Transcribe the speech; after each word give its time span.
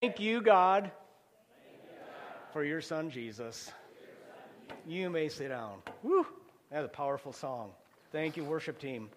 Thank 0.00 0.20
you, 0.20 0.40
God, 0.40 0.92
for 2.52 2.62
your 2.62 2.80
son 2.80 3.10
Jesus. 3.10 3.72
You 4.86 5.10
may 5.10 5.28
sit 5.28 5.48
down. 5.48 5.78
Woo! 6.04 6.24
That's 6.70 6.86
a 6.86 6.88
powerful 6.88 7.32
song. 7.32 7.72
Thank 8.12 8.36
you, 8.36 8.44
worship 8.44 8.78
team. 8.78 9.10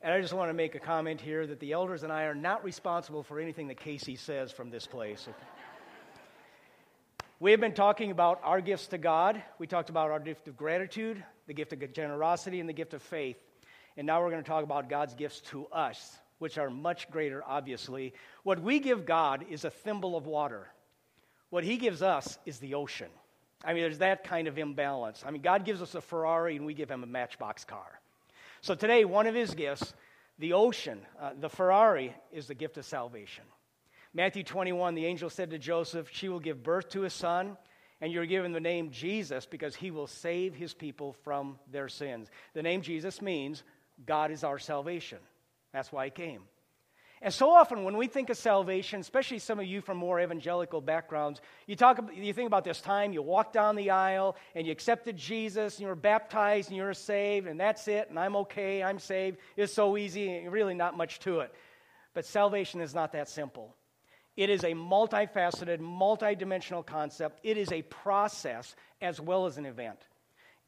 And 0.00 0.14
I 0.14 0.20
just 0.22 0.32
want 0.32 0.48
to 0.48 0.54
make 0.54 0.76
a 0.76 0.78
comment 0.78 1.20
here 1.20 1.46
that 1.46 1.60
the 1.60 1.72
elders 1.72 2.04
and 2.04 2.10
I 2.10 2.22
are 2.22 2.34
not 2.34 2.64
responsible 2.64 3.22
for 3.22 3.38
anything 3.38 3.68
that 3.68 3.78
Casey 3.78 4.16
says 4.16 4.50
from 4.50 4.70
this 4.70 4.86
place. 4.86 5.28
We 7.38 7.52
have 7.52 7.60
been 7.60 7.72
talking 7.72 8.10
about 8.10 8.38
our 8.44 8.60
gifts 8.60 8.88
to 8.88 8.98
God. 8.98 9.42
We 9.58 9.66
talked 9.66 9.88
about 9.88 10.10
our 10.10 10.20
gift 10.20 10.46
of 10.46 10.58
gratitude, 10.58 11.24
the 11.46 11.54
gift 11.54 11.72
of 11.72 11.92
generosity, 11.94 12.60
and 12.60 12.68
the 12.68 12.74
gift 12.74 12.92
of 12.92 13.00
faith. 13.00 13.38
And 13.96 14.06
now 14.06 14.22
we're 14.22 14.28
going 14.28 14.42
to 14.42 14.48
talk 14.48 14.62
about 14.62 14.90
God's 14.90 15.14
gifts 15.14 15.40
to 15.52 15.64
us 15.68 16.18
which 16.40 16.58
are 16.58 16.70
much 16.70 17.08
greater, 17.10 17.44
obviously. 17.46 18.12
What 18.42 18.60
we 18.60 18.80
give 18.80 19.06
God 19.06 19.44
is 19.48 19.64
a 19.64 19.70
thimble 19.70 20.16
of 20.16 20.26
water. 20.26 20.68
What 21.50 21.64
He 21.64 21.76
gives 21.76 22.02
us 22.02 22.38
is 22.44 22.58
the 22.58 22.74
ocean. 22.74 23.10
I 23.62 23.74
mean, 23.74 23.82
there's 23.82 23.98
that 23.98 24.24
kind 24.24 24.48
of 24.48 24.58
imbalance. 24.58 25.22
I 25.24 25.30
mean, 25.30 25.42
God 25.42 25.66
gives 25.66 25.82
us 25.82 25.94
a 25.94 26.00
Ferrari 26.00 26.56
and 26.56 26.64
we 26.64 26.74
give 26.74 26.90
Him 26.90 27.04
a 27.04 27.06
matchbox 27.06 27.64
car. 27.64 28.00
So 28.62 28.74
today, 28.74 29.04
one 29.04 29.26
of 29.26 29.34
His 29.34 29.54
gifts, 29.54 29.92
the 30.38 30.54
ocean, 30.54 31.00
uh, 31.20 31.32
the 31.38 31.50
Ferrari, 31.50 32.14
is 32.32 32.46
the 32.46 32.54
gift 32.54 32.78
of 32.78 32.86
salvation. 32.86 33.44
Matthew 34.14 34.42
21, 34.42 34.94
the 34.94 35.04
angel 35.04 35.28
said 35.28 35.50
to 35.50 35.58
Joseph, 35.58 36.08
She 36.10 36.30
will 36.30 36.40
give 36.40 36.62
birth 36.62 36.88
to 36.90 37.04
a 37.04 37.10
son, 37.10 37.58
and 38.00 38.10
you're 38.10 38.26
given 38.26 38.52
the 38.52 38.60
name 38.60 38.90
Jesus 38.90 39.44
because 39.44 39.76
he 39.76 39.90
will 39.90 40.06
save 40.06 40.54
his 40.54 40.72
people 40.72 41.12
from 41.22 41.58
their 41.70 41.88
sins. 41.88 42.30
The 42.54 42.62
name 42.62 42.80
Jesus 42.80 43.20
means 43.20 43.62
God 44.06 44.30
is 44.30 44.42
our 44.42 44.58
salvation. 44.58 45.18
That's 45.72 45.92
why 45.92 46.06
he 46.06 46.10
came. 46.10 46.42
And 47.22 47.34
so 47.34 47.50
often 47.50 47.84
when 47.84 47.98
we 47.98 48.06
think 48.06 48.30
of 48.30 48.38
salvation, 48.38 49.00
especially 49.00 49.40
some 49.40 49.60
of 49.60 49.66
you 49.66 49.82
from 49.82 49.98
more 49.98 50.18
evangelical 50.20 50.80
backgrounds, 50.80 51.42
you, 51.66 51.76
talk, 51.76 52.00
you 52.14 52.32
think 52.32 52.46
about 52.46 52.64
this 52.64 52.80
time 52.80 53.12
you 53.12 53.20
walk 53.20 53.52
down 53.52 53.76
the 53.76 53.90
aisle 53.90 54.36
and 54.54 54.66
you 54.66 54.72
accepted 54.72 55.18
Jesus 55.18 55.74
and 55.74 55.82
you 55.82 55.88
were 55.88 55.94
baptized 55.94 56.68
and 56.68 56.78
you're 56.78 56.94
saved 56.94 57.46
and 57.46 57.60
that's 57.60 57.88
it 57.88 58.08
and 58.08 58.18
I'm 58.18 58.36
okay, 58.36 58.82
I'm 58.82 58.98
saved. 58.98 59.36
It's 59.54 59.74
so 59.74 59.98
easy, 59.98 60.48
really 60.48 60.74
not 60.74 60.96
much 60.96 61.18
to 61.20 61.40
it. 61.40 61.54
But 62.14 62.24
salvation 62.24 62.80
is 62.80 62.94
not 62.94 63.12
that 63.12 63.28
simple. 63.28 63.76
It 64.34 64.48
is 64.48 64.64
a 64.64 64.72
multifaceted, 64.72 65.80
multidimensional 65.80 66.86
concept. 66.86 67.40
It 67.42 67.58
is 67.58 67.70
a 67.70 67.82
process 67.82 68.74
as 69.02 69.20
well 69.20 69.44
as 69.44 69.58
an 69.58 69.66
event. 69.66 69.98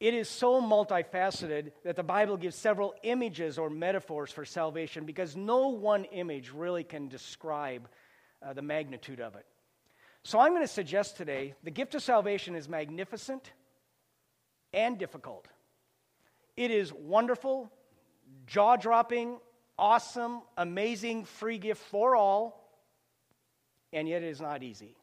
It 0.03 0.15
is 0.15 0.29
so 0.29 0.61
multifaceted 0.61 1.71
that 1.85 1.95
the 1.95 2.03
Bible 2.03 2.37
gives 2.37 2.57
several 2.57 2.93
images 3.05 3.57
or 3.57 3.71
metaphors 3.71 4.33
for 4.33 4.45
salvation 4.45 5.05
because 5.05 5.37
no 5.37 5.69
one 5.69 6.07
image 6.07 6.51
really 6.51 6.83
can 6.83 7.07
describe 7.07 7.89
uh, 8.45 8.53
the 8.53 8.63
magnitude 8.63 9.21
of 9.21 9.37
it. 9.37 9.47
So 10.25 10.41
I'm 10.41 10.51
going 10.51 10.63
to 10.63 10.67
suggest 10.67 11.19
today 11.19 11.55
the 11.63 11.71
gift 11.71 11.95
of 11.95 12.03
salvation 12.03 12.57
is 12.57 12.69
magnificent 12.69 13.53
and 14.73 14.99
difficult. 14.99 15.47
It 16.57 16.73
is 16.73 16.93
wonderful, 16.93 17.71
jaw 18.49 18.75
dropping, 18.75 19.39
awesome, 19.79 20.41
amazing, 20.57 21.27
free 21.27 21.59
gift 21.59 21.81
for 21.81 22.17
all, 22.17 22.77
and 23.93 24.09
yet 24.09 24.25
it 24.25 24.31
is 24.31 24.41
not 24.41 24.65
easy. 24.65 24.97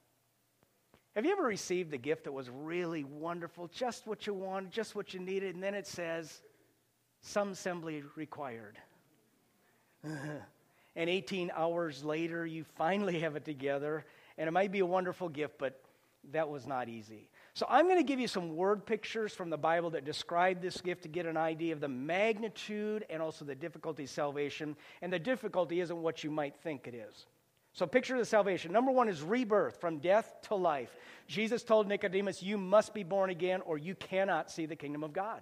Have 1.15 1.25
you 1.25 1.31
ever 1.31 1.43
received 1.43 1.93
a 1.93 1.97
gift 1.97 2.25
that 2.25 2.31
was 2.31 2.49
really 2.49 3.03
wonderful, 3.03 3.67
just 3.67 4.05
what 4.05 4.27
you 4.27 4.33
wanted, 4.33 4.71
just 4.71 4.95
what 4.95 5.13
you 5.13 5.19
needed, 5.19 5.55
and 5.55 5.63
then 5.63 5.73
it 5.73 5.87
says, 5.87 6.41
some 7.21 7.51
assembly 7.51 8.03
required? 8.15 8.77
and 10.03 11.09
18 11.09 11.51
hours 11.55 12.03
later, 12.03 12.45
you 12.45 12.63
finally 12.75 13.19
have 13.19 13.35
it 13.35 13.43
together, 13.43 14.05
and 14.37 14.47
it 14.47 14.51
might 14.51 14.71
be 14.71 14.79
a 14.79 14.85
wonderful 14.85 15.29
gift, 15.29 15.55
but 15.57 15.81
that 16.31 16.47
was 16.47 16.67
not 16.67 16.89
easy. 16.89 17.29
So, 17.53 17.65
I'm 17.69 17.87
going 17.87 17.97
to 17.97 18.03
give 18.03 18.19
you 18.19 18.27
some 18.27 18.55
word 18.55 18.85
pictures 18.85 19.33
from 19.33 19.49
the 19.49 19.57
Bible 19.57 19.89
that 19.91 20.05
describe 20.05 20.61
this 20.61 20.79
gift 20.79 21.03
to 21.03 21.09
get 21.09 21.25
an 21.25 21.37
idea 21.37 21.73
of 21.73 21.79
the 21.79 21.87
magnitude 21.87 23.05
and 23.09 23.21
also 23.21 23.43
the 23.43 23.55
difficulty 23.55 24.03
of 24.03 24.09
salvation. 24.09 24.75
And 25.01 25.11
the 25.11 25.19
difficulty 25.19 25.81
isn't 25.81 25.97
what 25.97 26.23
you 26.23 26.29
might 26.29 26.55
think 26.57 26.87
it 26.87 26.93
is. 26.93 27.25
So, 27.79 27.87
picture 27.87 28.17
the 28.17 28.25
salvation. 28.25 28.73
Number 28.73 28.91
one 28.91 29.07
is 29.07 29.21
rebirth 29.21 29.79
from 29.79 29.99
death 29.99 30.35
to 30.49 30.55
life. 30.55 30.93
Jesus 31.27 31.63
told 31.63 31.87
Nicodemus, 31.87 32.43
You 32.43 32.57
must 32.57 32.93
be 32.93 33.03
born 33.03 33.29
again, 33.29 33.61
or 33.61 33.77
you 33.77 33.95
cannot 33.95 34.51
see 34.51 34.65
the 34.65 34.75
kingdom 34.75 35.01
of 35.01 35.13
God. 35.13 35.39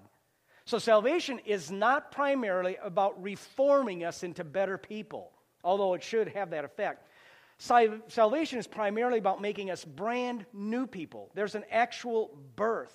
So, 0.66 0.78
salvation 0.78 1.40
is 1.48 1.72
not 1.72 2.12
primarily 2.12 2.78
about 2.84 3.20
reforming 3.24 4.04
us 4.04 4.22
into 4.22 4.44
better 4.44 4.78
people, 4.78 5.32
although 5.64 5.96
it 5.96 6.04
should 6.04 6.28
have 6.28 6.52
that 6.52 6.64
effect. 6.64 7.08
Salvation 7.58 8.60
is 8.60 8.68
primarily 8.68 9.18
about 9.18 9.42
making 9.42 9.72
us 9.72 9.84
brand 9.84 10.46
new 10.54 10.86
people. 10.86 11.32
There's 11.34 11.56
an 11.56 11.66
actual 11.72 12.38
birth. 12.56 12.94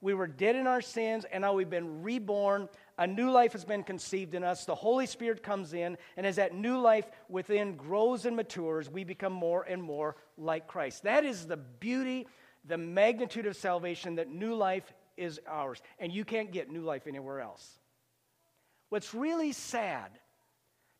We 0.00 0.14
were 0.14 0.26
dead 0.26 0.56
in 0.56 0.66
our 0.66 0.80
sins, 0.80 1.26
and 1.30 1.42
now 1.42 1.52
we've 1.52 1.68
been 1.68 2.02
reborn 2.02 2.70
a 2.96 3.06
new 3.06 3.30
life 3.30 3.52
has 3.52 3.64
been 3.64 3.82
conceived 3.82 4.34
in 4.34 4.44
us. 4.44 4.64
The 4.64 4.74
Holy 4.74 5.06
Spirit 5.06 5.42
comes 5.42 5.74
in, 5.74 5.98
and 6.16 6.26
as 6.26 6.36
that 6.36 6.54
new 6.54 6.78
life 6.78 7.10
within 7.28 7.76
grows 7.76 8.24
and 8.24 8.36
matures, 8.36 8.88
we 8.88 9.04
become 9.04 9.32
more 9.32 9.62
and 9.64 9.82
more 9.82 10.16
like 10.38 10.68
Christ. 10.68 11.02
That 11.02 11.24
is 11.24 11.46
the 11.46 11.56
beauty, 11.56 12.26
the 12.64 12.78
magnitude 12.78 13.46
of 13.46 13.56
salvation 13.56 14.16
that 14.16 14.28
new 14.28 14.54
life 14.54 14.92
is 15.16 15.40
ours. 15.48 15.82
And 15.98 16.12
you 16.12 16.24
can't 16.24 16.52
get 16.52 16.70
new 16.70 16.82
life 16.82 17.06
anywhere 17.06 17.40
else. 17.40 17.78
What's 18.90 19.12
really 19.12 19.52
sad, 19.52 20.10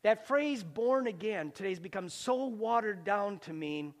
that 0.03 0.27
phrase 0.27 0.63
born 0.63 1.07
again 1.07 1.51
today 1.51 1.69
has 1.69 1.79
become 1.79 2.09
so 2.09 2.45
watered 2.45 3.05
down 3.05 3.39
to 3.39 3.53
mean, 3.53 3.93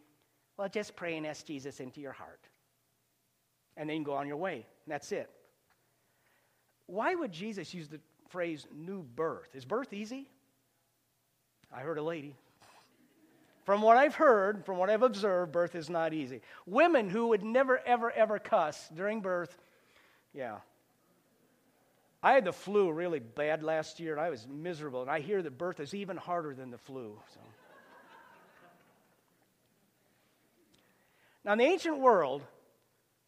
well, 0.57 0.67
just 0.67 0.95
pray 0.95 1.15
and 1.17 1.25
ask 1.25 1.45
Jesus 1.45 1.79
into 1.79 2.01
your 2.01 2.11
heart. 2.11 2.41
And 3.77 3.89
then 3.89 4.03
go 4.03 4.13
on 4.13 4.27
your 4.27 4.37
way. 4.37 4.65
that's 4.85 5.11
it. 5.11 5.29
Why 6.87 7.15
would 7.15 7.31
Jesus 7.31 7.73
use 7.73 7.87
the 7.87 7.99
phrase 8.29 8.67
new 8.73 9.03
birth? 9.03 9.55
Is 9.55 9.65
birth 9.65 9.93
easy? 9.93 10.29
I 11.73 11.81
heard 11.81 11.97
a 11.97 12.03
lady. 12.03 12.35
From 13.65 13.81
what 13.81 13.97
I've 13.97 14.13
heard, 14.13 14.63
from 14.63 14.77
what 14.77 14.91
I've 14.91 15.01
observed, 15.01 15.51
birth 15.51 15.73
is 15.73 15.89
not 15.89 16.13
easy. 16.13 16.41
Women 16.67 17.09
who 17.09 17.29
would 17.29 17.43
never, 17.43 17.79
ever, 17.79 18.11
ever 18.11 18.37
cuss 18.37 18.87
during 18.93 19.21
birth, 19.21 19.57
yeah. 20.33 20.57
I 22.21 22.33
had 22.33 22.45
the 22.45 22.53
flu 22.53 22.91
really 22.91 23.19
bad 23.19 23.63
last 23.63 23.99
year, 23.99 24.11
and 24.11 24.21
I 24.21 24.29
was 24.29 24.47
miserable. 24.47 25.01
And 25.01 25.09
I 25.09 25.19
hear 25.19 25.41
that 25.41 25.57
birth 25.57 25.79
is 25.79 25.95
even 25.95 26.17
harder 26.17 26.53
than 26.53 26.69
the 26.69 26.77
flu. 26.77 27.19
So. 27.33 27.39
Now, 31.43 31.53
in 31.53 31.59
the 31.59 31.65
ancient 31.65 31.99
world, 31.99 32.43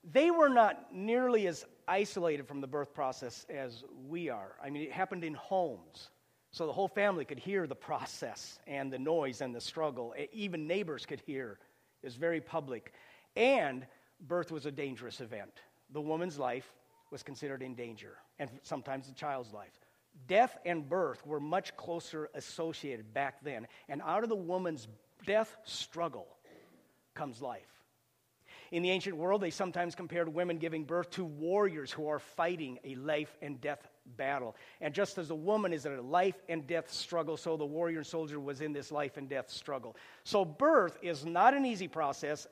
they 0.03 0.31
were 0.31 0.49
not 0.49 0.93
nearly 0.93 1.47
as 1.47 1.65
isolated 1.87 2.47
from 2.47 2.61
the 2.61 2.67
birth 2.67 2.93
process 2.93 3.45
as 3.49 3.83
we 4.07 4.29
are. 4.29 4.53
I 4.63 4.69
mean, 4.69 4.83
it 4.83 4.91
happened 4.91 5.23
in 5.23 5.33
homes. 5.33 6.09
So 6.51 6.65
the 6.65 6.73
whole 6.73 6.87
family 6.87 7.25
could 7.25 7.39
hear 7.39 7.67
the 7.67 7.75
process 7.75 8.59
and 8.67 8.91
the 8.91 8.99
noise 8.99 9.41
and 9.41 9.53
the 9.53 9.61
struggle. 9.61 10.13
Even 10.31 10.67
neighbors 10.67 11.05
could 11.05 11.21
hear. 11.25 11.59
It 12.01 12.07
was 12.07 12.15
very 12.15 12.41
public. 12.41 12.93
And 13.35 13.85
birth 14.27 14.51
was 14.51 14.65
a 14.65 14.71
dangerous 14.71 15.21
event. 15.21 15.51
The 15.91 16.01
woman's 16.01 16.39
life 16.39 16.73
was 17.11 17.23
considered 17.23 17.61
in 17.61 17.75
danger, 17.75 18.17
and 18.39 18.49
sometimes 18.63 19.07
the 19.07 19.13
child's 19.13 19.53
life. 19.53 19.79
Death 20.27 20.57
and 20.65 20.89
birth 20.89 21.25
were 21.25 21.39
much 21.39 21.75
closer 21.77 22.29
associated 22.33 23.13
back 23.13 23.35
then. 23.43 23.67
And 23.87 24.01
out 24.01 24.23
of 24.23 24.29
the 24.29 24.35
woman's 24.35 24.87
death 25.25 25.55
struggle 25.63 26.27
comes 27.13 27.41
life. 27.41 27.76
In 28.71 28.83
the 28.83 28.91
ancient 28.91 29.15
world, 29.15 29.41
they 29.41 29.49
sometimes 29.49 29.95
compared 29.95 30.27
women 30.33 30.57
giving 30.57 30.83
birth 30.83 31.09
to 31.11 31.25
warriors 31.25 31.91
who 31.91 32.07
are 32.07 32.19
fighting 32.19 32.79
a 32.83 32.95
life 32.95 33.37
and 33.41 33.59
death 33.61 33.87
battle. 34.17 34.55
And 34.81 34.93
just 34.93 35.17
as 35.17 35.29
a 35.29 35.35
woman 35.35 35.73
is 35.73 35.85
in 35.85 35.93
a 35.93 36.01
life 36.01 36.41
and 36.49 36.65
death 36.67 36.91
struggle, 36.91 37.37
so 37.37 37.57
the 37.57 37.65
warrior 37.65 37.99
and 37.99 38.07
soldier 38.07 38.39
was 38.39 38.61
in 38.61 38.73
this 38.73 38.91
life 38.91 39.17
and 39.17 39.29
death 39.29 39.49
struggle. 39.49 39.95
So 40.23 40.45
birth 40.45 40.97
is 41.01 41.25
not 41.25 41.53
an 41.53 41.65
easy 41.65 41.87
process. 41.87 42.47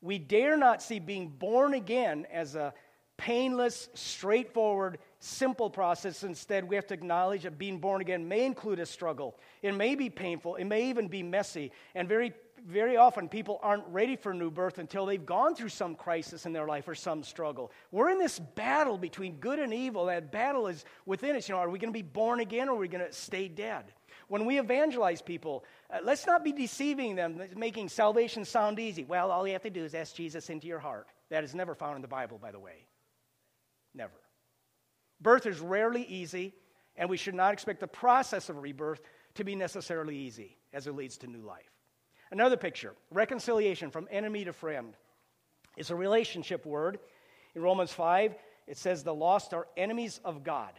We 0.00 0.18
dare 0.18 0.56
not 0.56 0.82
see 0.82 0.98
being 0.98 1.28
born 1.28 1.74
again 1.74 2.26
as 2.32 2.54
a 2.54 2.74
painless, 3.16 3.88
straightforward, 3.94 4.98
simple 5.20 5.70
process. 5.70 6.24
Instead, 6.24 6.68
we 6.68 6.74
have 6.74 6.88
to 6.88 6.94
acknowledge 6.94 7.44
that 7.44 7.56
being 7.56 7.78
born 7.78 8.00
again 8.00 8.26
may 8.26 8.44
include 8.44 8.80
a 8.80 8.86
struggle. 8.86 9.38
It 9.62 9.76
may 9.76 9.94
be 9.94 10.10
painful. 10.10 10.56
It 10.56 10.64
may 10.64 10.88
even 10.88 11.06
be 11.06 11.22
messy. 11.22 11.70
And 11.94 12.08
very 12.08 12.32
very 12.66 12.96
often 12.96 13.28
people 13.28 13.58
aren't 13.62 13.86
ready 13.88 14.16
for 14.16 14.32
new 14.32 14.50
birth 14.50 14.78
until 14.78 15.06
they've 15.06 15.24
gone 15.24 15.54
through 15.54 15.70
some 15.70 15.94
crisis 15.94 16.46
in 16.46 16.52
their 16.52 16.66
life 16.66 16.86
or 16.88 16.94
some 16.94 17.22
struggle. 17.22 17.72
We're 17.90 18.10
in 18.10 18.18
this 18.18 18.38
battle 18.38 18.98
between 18.98 19.36
good 19.36 19.58
and 19.58 19.72
evil. 19.74 20.06
That 20.06 20.30
battle 20.30 20.66
is 20.68 20.84
within 21.06 21.36
us. 21.36 21.48
You 21.48 21.54
know, 21.54 21.60
are 21.60 21.70
we 21.70 21.78
going 21.78 21.92
to 21.92 21.98
be 21.98 22.02
born 22.02 22.40
again 22.40 22.68
or 22.68 22.76
are 22.76 22.78
we 22.78 22.88
going 22.88 23.04
to 23.04 23.12
stay 23.12 23.48
dead? 23.48 23.84
When 24.28 24.46
we 24.46 24.58
evangelize 24.58 25.20
people, 25.20 25.64
uh, 25.90 25.98
let's 26.02 26.26
not 26.26 26.44
be 26.44 26.52
deceiving 26.52 27.16
them, 27.16 27.40
making 27.56 27.88
salvation 27.88 28.44
sound 28.44 28.78
easy. 28.78 29.04
Well, 29.04 29.30
all 29.30 29.46
you 29.46 29.52
have 29.52 29.62
to 29.62 29.70
do 29.70 29.84
is 29.84 29.94
ask 29.94 30.14
Jesus 30.14 30.48
into 30.48 30.66
your 30.66 30.78
heart. 30.78 31.06
That 31.30 31.44
is 31.44 31.54
never 31.54 31.74
found 31.74 31.96
in 31.96 32.02
the 32.02 32.08
Bible, 32.08 32.38
by 32.38 32.52
the 32.52 32.60
way. 32.60 32.86
Never. 33.94 34.12
Birth 35.20 35.46
is 35.46 35.60
rarely 35.60 36.02
easy, 36.04 36.54
and 36.96 37.10
we 37.10 37.16
should 37.16 37.34
not 37.34 37.52
expect 37.52 37.80
the 37.80 37.86
process 37.86 38.48
of 38.48 38.62
rebirth 38.62 39.02
to 39.34 39.44
be 39.44 39.54
necessarily 39.54 40.16
easy 40.16 40.56
as 40.72 40.86
it 40.86 40.94
leads 40.94 41.18
to 41.18 41.26
new 41.26 41.42
life. 41.42 41.71
Another 42.32 42.56
picture 42.56 42.94
reconciliation 43.10 43.90
from 43.90 44.08
enemy 44.10 44.46
to 44.46 44.54
friend. 44.54 44.94
It's 45.76 45.90
a 45.90 45.94
relationship 45.94 46.64
word. 46.64 46.98
In 47.54 47.60
Romans 47.60 47.92
5, 47.92 48.34
it 48.66 48.78
says 48.78 49.04
the 49.04 49.14
lost 49.14 49.52
are 49.52 49.66
enemies 49.76 50.18
of 50.24 50.42
God. 50.42 50.72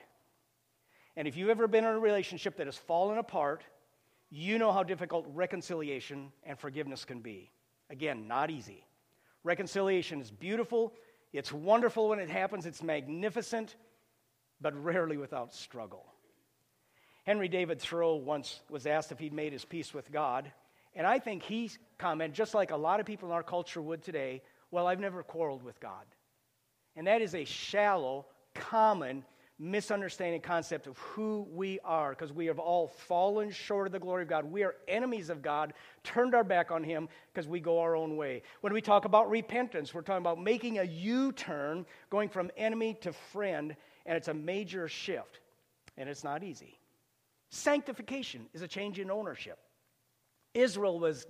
And 1.15 1.27
if 1.27 1.37
you've 1.37 1.51
ever 1.51 1.67
been 1.67 1.83
in 1.83 1.91
a 1.91 1.99
relationship 1.99 2.57
that 2.57 2.65
has 2.65 2.75
fallen 2.75 3.19
apart, 3.19 3.63
you 4.31 4.57
know 4.57 4.71
how 4.71 4.81
difficult 4.81 5.27
reconciliation 5.31 6.31
and 6.43 6.57
forgiveness 6.57 7.05
can 7.05 7.19
be. 7.19 7.51
Again, 7.91 8.27
not 8.27 8.49
easy. 8.49 8.83
Reconciliation 9.43 10.21
is 10.21 10.31
beautiful, 10.31 10.91
it's 11.33 11.53
wonderful 11.53 12.09
when 12.09 12.17
it 12.17 12.31
happens, 12.31 12.65
it's 12.65 12.81
magnificent, 12.81 13.75
but 14.59 14.73
rarely 14.83 15.17
without 15.17 15.53
struggle. 15.53 16.05
Henry 17.25 17.47
David 17.47 17.79
Thoreau 17.79 18.15
once 18.15 18.61
was 18.71 18.87
asked 18.87 19.11
if 19.11 19.19
he'd 19.19 19.33
made 19.33 19.53
his 19.53 19.65
peace 19.65 19.93
with 19.93 20.11
God, 20.11 20.51
and 20.95 21.07
I 21.07 21.19
think 21.19 21.43
he 21.43 21.71
commented, 21.97 22.35
just 22.35 22.53
like 22.53 22.71
a 22.71 22.77
lot 22.77 22.99
of 22.99 23.05
people 23.05 23.29
in 23.29 23.33
our 23.33 23.43
culture 23.43 23.81
would 23.81 24.03
today, 24.03 24.41
well, 24.71 24.87
I've 24.87 24.99
never 24.99 25.23
quarreled 25.23 25.63
with 25.63 25.79
God. 25.79 26.05
And 26.95 27.07
that 27.07 27.21
is 27.21 27.33
a 27.33 27.45
shallow, 27.45 28.25
common, 28.53 29.23
misunderstanding 29.59 30.41
concept 30.41 30.87
of 30.87 30.97
who 30.97 31.47
we 31.51 31.79
are 31.85 32.09
because 32.09 32.33
we 32.33 32.47
have 32.47 32.59
all 32.59 32.87
fallen 32.87 33.51
short 33.51 33.87
of 33.87 33.93
the 33.93 33.99
glory 33.99 34.23
of 34.23 34.29
God. 34.29 34.45
We 34.45 34.63
are 34.63 34.75
enemies 34.87 35.29
of 35.29 35.41
God, 35.41 35.73
turned 36.03 36.35
our 36.35 36.43
back 36.43 36.71
on 36.71 36.83
Him 36.83 37.07
because 37.31 37.47
we 37.47 37.59
go 37.59 37.79
our 37.79 37.95
own 37.95 38.17
way. 38.17 38.41
When 38.61 38.73
we 38.73 38.81
talk 38.81 39.05
about 39.05 39.29
repentance, 39.29 39.93
we're 39.93 40.01
talking 40.01 40.23
about 40.23 40.41
making 40.41 40.79
a 40.79 40.83
U 40.83 41.31
turn, 41.31 41.85
going 42.09 42.29
from 42.29 42.51
enemy 42.57 42.95
to 43.01 43.13
friend, 43.13 43.75
and 44.05 44.17
it's 44.17 44.27
a 44.27 44.33
major 44.33 44.87
shift, 44.87 45.39
and 45.97 46.09
it's 46.09 46.23
not 46.23 46.43
easy. 46.43 46.77
Sanctification 47.49 48.47
is 48.53 48.63
a 48.63 48.67
change 48.67 48.99
in 48.99 49.11
ownership. 49.11 49.59
Israel 50.53 50.99
was 50.99 51.25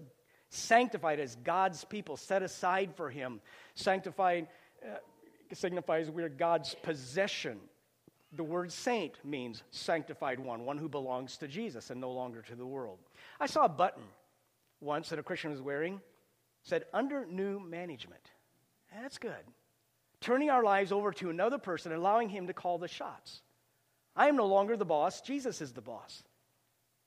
sanctified 0.49 1.19
as 1.19 1.35
God's 1.37 1.83
people, 1.83 2.17
set 2.17 2.43
aside 2.43 2.95
for 2.95 3.09
Him. 3.09 3.41
Sanctified 3.75 4.47
uh, 4.83 4.97
signifies 5.51 6.09
we're 6.09 6.29
God's 6.29 6.75
possession. 6.75 7.59
The 8.35 8.43
word 8.43 8.71
saint 8.71 9.19
means 9.23 9.63
sanctified 9.71 10.39
one, 10.39 10.65
one 10.65 10.77
who 10.77 10.89
belongs 10.89 11.37
to 11.37 11.47
Jesus 11.47 11.89
and 11.89 12.01
no 12.01 12.11
longer 12.11 12.41
to 12.43 12.55
the 12.55 12.65
world. 12.65 12.97
I 13.39 13.45
saw 13.45 13.65
a 13.65 13.69
button 13.69 14.03
once 14.81 15.09
that 15.09 15.19
a 15.19 15.23
Christian 15.23 15.51
was 15.51 15.61
wearing, 15.61 16.01
said, 16.63 16.85
under 16.93 17.25
new 17.25 17.59
management. 17.59 18.31
That's 19.01 19.17
good. 19.17 19.31
Turning 20.21 20.49
our 20.49 20.63
lives 20.63 20.91
over 20.91 21.11
to 21.13 21.29
another 21.29 21.57
person, 21.57 21.91
allowing 21.91 22.29
him 22.29 22.47
to 22.47 22.53
call 22.53 22.77
the 22.77 22.87
shots. 22.87 23.41
I 24.15 24.27
am 24.27 24.35
no 24.35 24.45
longer 24.45 24.77
the 24.77 24.85
boss, 24.85 25.21
Jesus 25.21 25.61
is 25.61 25.73
the 25.73 25.81
boss. 25.81 26.23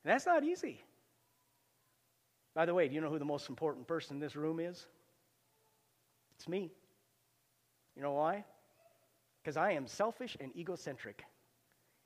And 0.04 0.12
that's 0.12 0.26
not 0.26 0.44
easy. 0.44 0.82
By 2.56 2.64
the 2.64 2.72
way, 2.72 2.88
do 2.88 2.94
you 2.94 3.02
know 3.02 3.10
who 3.10 3.18
the 3.18 3.24
most 3.26 3.50
important 3.50 3.86
person 3.86 4.16
in 4.16 4.20
this 4.20 4.34
room 4.34 4.60
is? 4.60 4.86
It's 6.36 6.48
me. 6.48 6.72
You 7.94 8.02
know 8.02 8.12
why? 8.12 8.46
Because 9.42 9.58
I 9.58 9.72
am 9.72 9.86
selfish 9.86 10.38
and 10.40 10.56
egocentric. 10.56 11.22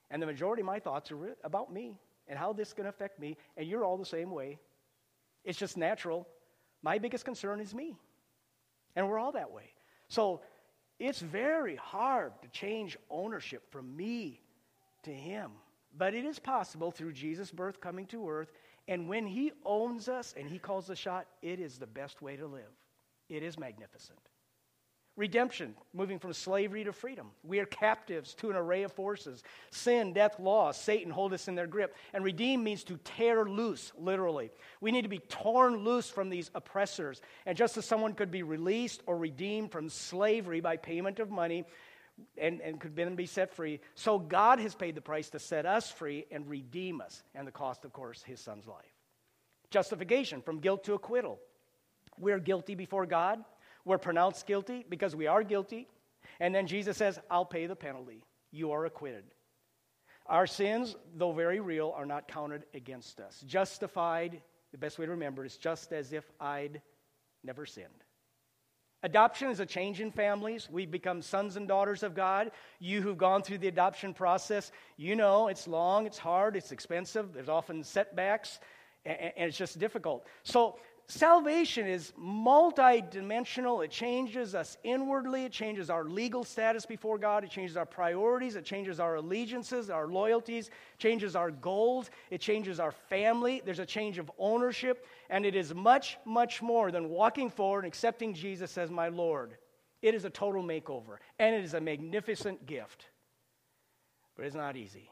And 0.09 0.21
the 0.21 0.25
majority 0.25 0.59
of 0.59 0.65
my 0.65 0.77
thoughts 0.77 1.09
are 1.09 1.37
about 1.45 1.71
me 1.71 1.97
and 2.27 2.37
how 2.37 2.51
this 2.51 2.67
is 2.67 2.73
going 2.73 2.83
to 2.83 2.89
affect 2.89 3.17
me, 3.17 3.37
and 3.55 3.65
you're 3.65 3.85
all 3.85 3.95
the 3.95 4.05
same 4.05 4.29
way. 4.29 4.59
It's 5.45 5.57
just 5.57 5.77
natural. 5.77 6.27
My 6.81 6.97
biggest 6.97 7.23
concern 7.23 7.61
is 7.61 7.73
me. 7.73 7.95
And 8.97 9.07
we're 9.07 9.19
all 9.19 9.31
that 9.31 9.51
way. 9.51 9.71
So 10.09 10.41
it's 10.99 11.21
very 11.21 11.77
hard 11.77 12.33
to 12.41 12.49
change 12.49 12.97
ownership 13.09 13.71
from 13.71 13.95
me 13.95 14.41
to 15.03 15.11
him. 15.11 15.51
But 15.97 16.13
it 16.13 16.25
is 16.25 16.39
possible 16.39 16.91
through 16.91 17.13
Jesus' 17.13 17.51
birth 17.51 17.79
coming 17.79 18.05
to 18.07 18.29
earth. 18.29 18.51
And 18.87 19.07
when 19.07 19.25
he 19.25 19.51
owns 19.65 20.09
us 20.09 20.33
and 20.37 20.49
he 20.49 20.59
calls 20.59 20.87
the 20.87 20.95
shot, 20.95 21.27
it 21.41 21.59
is 21.59 21.77
the 21.77 21.87
best 21.87 22.21
way 22.21 22.35
to 22.35 22.47
live. 22.47 22.63
It 23.29 23.43
is 23.43 23.57
magnificent. 23.57 24.19
Redemption, 25.17 25.75
moving 25.93 26.19
from 26.19 26.31
slavery 26.31 26.85
to 26.85 26.93
freedom. 26.93 27.31
We 27.43 27.59
are 27.59 27.65
captives 27.65 28.33
to 28.35 28.49
an 28.49 28.55
array 28.55 28.83
of 28.83 28.93
forces. 28.93 29.43
Sin, 29.69 30.13
death, 30.13 30.39
law, 30.39 30.71
Satan 30.71 31.11
hold 31.11 31.33
us 31.33 31.49
in 31.49 31.55
their 31.55 31.67
grip. 31.67 31.95
And 32.13 32.23
redeem 32.23 32.63
means 32.63 32.85
to 32.85 32.97
tear 33.03 33.43
loose, 33.45 33.91
literally. 33.99 34.51
We 34.79 34.91
need 34.91 35.01
to 35.01 35.09
be 35.09 35.19
torn 35.19 35.83
loose 35.83 36.09
from 36.09 36.29
these 36.29 36.49
oppressors. 36.55 37.21
And 37.45 37.57
just 37.57 37.75
as 37.77 37.85
someone 37.85 38.13
could 38.13 38.31
be 38.31 38.43
released 38.43 39.03
or 39.05 39.17
redeemed 39.17 39.71
from 39.71 39.89
slavery 39.89 40.61
by 40.61 40.77
payment 40.77 41.19
of 41.19 41.29
money 41.29 41.65
and, 42.37 42.61
and 42.61 42.79
could 42.79 42.95
then 42.95 43.15
be 43.15 43.25
set 43.25 43.53
free, 43.53 43.79
so 43.95 44.19
God 44.19 44.59
has 44.59 44.75
paid 44.75 44.95
the 44.95 45.01
price 45.01 45.29
to 45.31 45.39
set 45.39 45.65
us 45.65 45.91
free 45.91 46.25
and 46.31 46.49
redeem 46.49 47.01
us. 47.01 47.23
And 47.35 47.47
the 47.47 47.51
cost, 47.51 47.85
of 47.85 47.93
course, 47.93 48.23
his 48.23 48.39
son's 48.39 48.67
life. 48.67 48.95
Justification, 49.69 50.41
from 50.41 50.59
guilt 50.59 50.83
to 50.85 50.93
acquittal. 50.93 51.39
We're 52.17 52.39
guilty 52.39 52.75
before 52.75 53.05
God. 53.05 53.43
We're 53.85 53.97
pronounced 53.97 54.45
guilty 54.45 54.85
because 54.87 55.15
we 55.15 55.27
are 55.27 55.43
guilty. 55.43 55.87
And 56.39 56.53
then 56.53 56.67
Jesus 56.67 56.97
says, 56.97 57.19
I'll 57.29 57.45
pay 57.45 57.65
the 57.67 57.75
penalty. 57.75 58.23
You 58.51 58.71
are 58.71 58.85
acquitted. 58.85 59.23
Our 60.27 60.47
sins, 60.47 60.95
though 61.15 61.31
very 61.31 61.59
real, 61.59 61.93
are 61.95 62.05
not 62.05 62.27
counted 62.27 62.65
against 62.73 63.19
us. 63.19 63.43
Justified, 63.47 64.41
the 64.71 64.77
best 64.77 64.99
way 64.99 65.05
to 65.05 65.11
remember 65.11 65.45
is 65.45 65.57
just 65.57 65.93
as 65.93 66.13
if 66.13 66.29
I'd 66.39 66.81
never 67.43 67.65
sinned. 67.65 67.87
Adoption 69.03 69.49
is 69.49 69.59
a 69.59 69.65
change 69.65 69.99
in 69.99 70.11
families. 70.11 70.69
We 70.69 70.85
become 70.85 71.21
sons 71.21 71.55
and 71.55 71.67
daughters 71.67 72.03
of 72.03 72.13
God. 72.13 72.51
You 72.79 73.01
who've 73.01 73.17
gone 73.17 73.41
through 73.41 73.57
the 73.57 73.67
adoption 73.67 74.13
process, 74.13 74.71
you 74.95 75.15
know 75.15 75.47
it's 75.47 75.67
long, 75.67 76.05
it's 76.05 76.19
hard, 76.19 76.55
it's 76.55 76.71
expensive, 76.71 77.33
there's 77.33 77.49
often 77.49 77.83
setbacks, 77.83 78.59
and 79.05 79.33
it's 79.37 79.57
just 79.57 79.79
difficult. 79.79 80.27
So, 80.43 80.77
Salvation 81.11 81.87
is 81.87 82.13
multidimensional. 82.17 83.83
It 83.83 83.91
changes 83.91 84.55
us 84.55 84.77
inwardly. 84.81 85.43
It 85.43 85.51
changes 85.51 85.89
our 85.89 86.05
legal 86.05 86.45
status 86.45 86.85
before 86.85 87.17
God. 87.17 87.43
It 87.43 87.49
changes 87.49 87.75
our 87.75 87.85
priorities. 87.85 88.55
It 88.55 88.63
changes 88.63 88.97
our 88.97 89.15
allegiances, 89.15 89.89
our 89.89 90.07
loyalties, 90.07 90.69
changes 90.99 91.35
our 91.35 91.51
goals. 91.51 92.11
It 92.29 92.39
changes 92.39 92.79
our 92.79 92.93
family. 92.93 93.61
There's 93.65 93.79
a 93.79 93.85
change 93.85 94.19
of 94.19 94.31
ownership. 94.39 95.05
And 95.29 95.45
it 95.45 95.53
is 95.53 95.75
much, 95.75 96.17
much 96.23 96.61
more 96.61 96.93
than 96.93 97.09
walking 97.09 97.49
forward 97.49 97.79
and 97.79 97.89
accepting 97.89 98.33
Jesus 98.33 98.77
as 98.77 98.89
my 98.89 99.09
Lord. 99.09 99.57
It 100.01 100.15
is 100.15 100.23
a 100.23 100.29
total 100.29 100.63
makeover. 100.63 101.17
And 101.39 101.53
it 101.53 101.65
is 101.65 101.73
a 101.73 101.81
magnificent 101.81 102.65
gift. 102.65 103.07
But 104.37 104.45
it's 104.45 104.55
not 104.55 104.77
easy. 104.77 105.11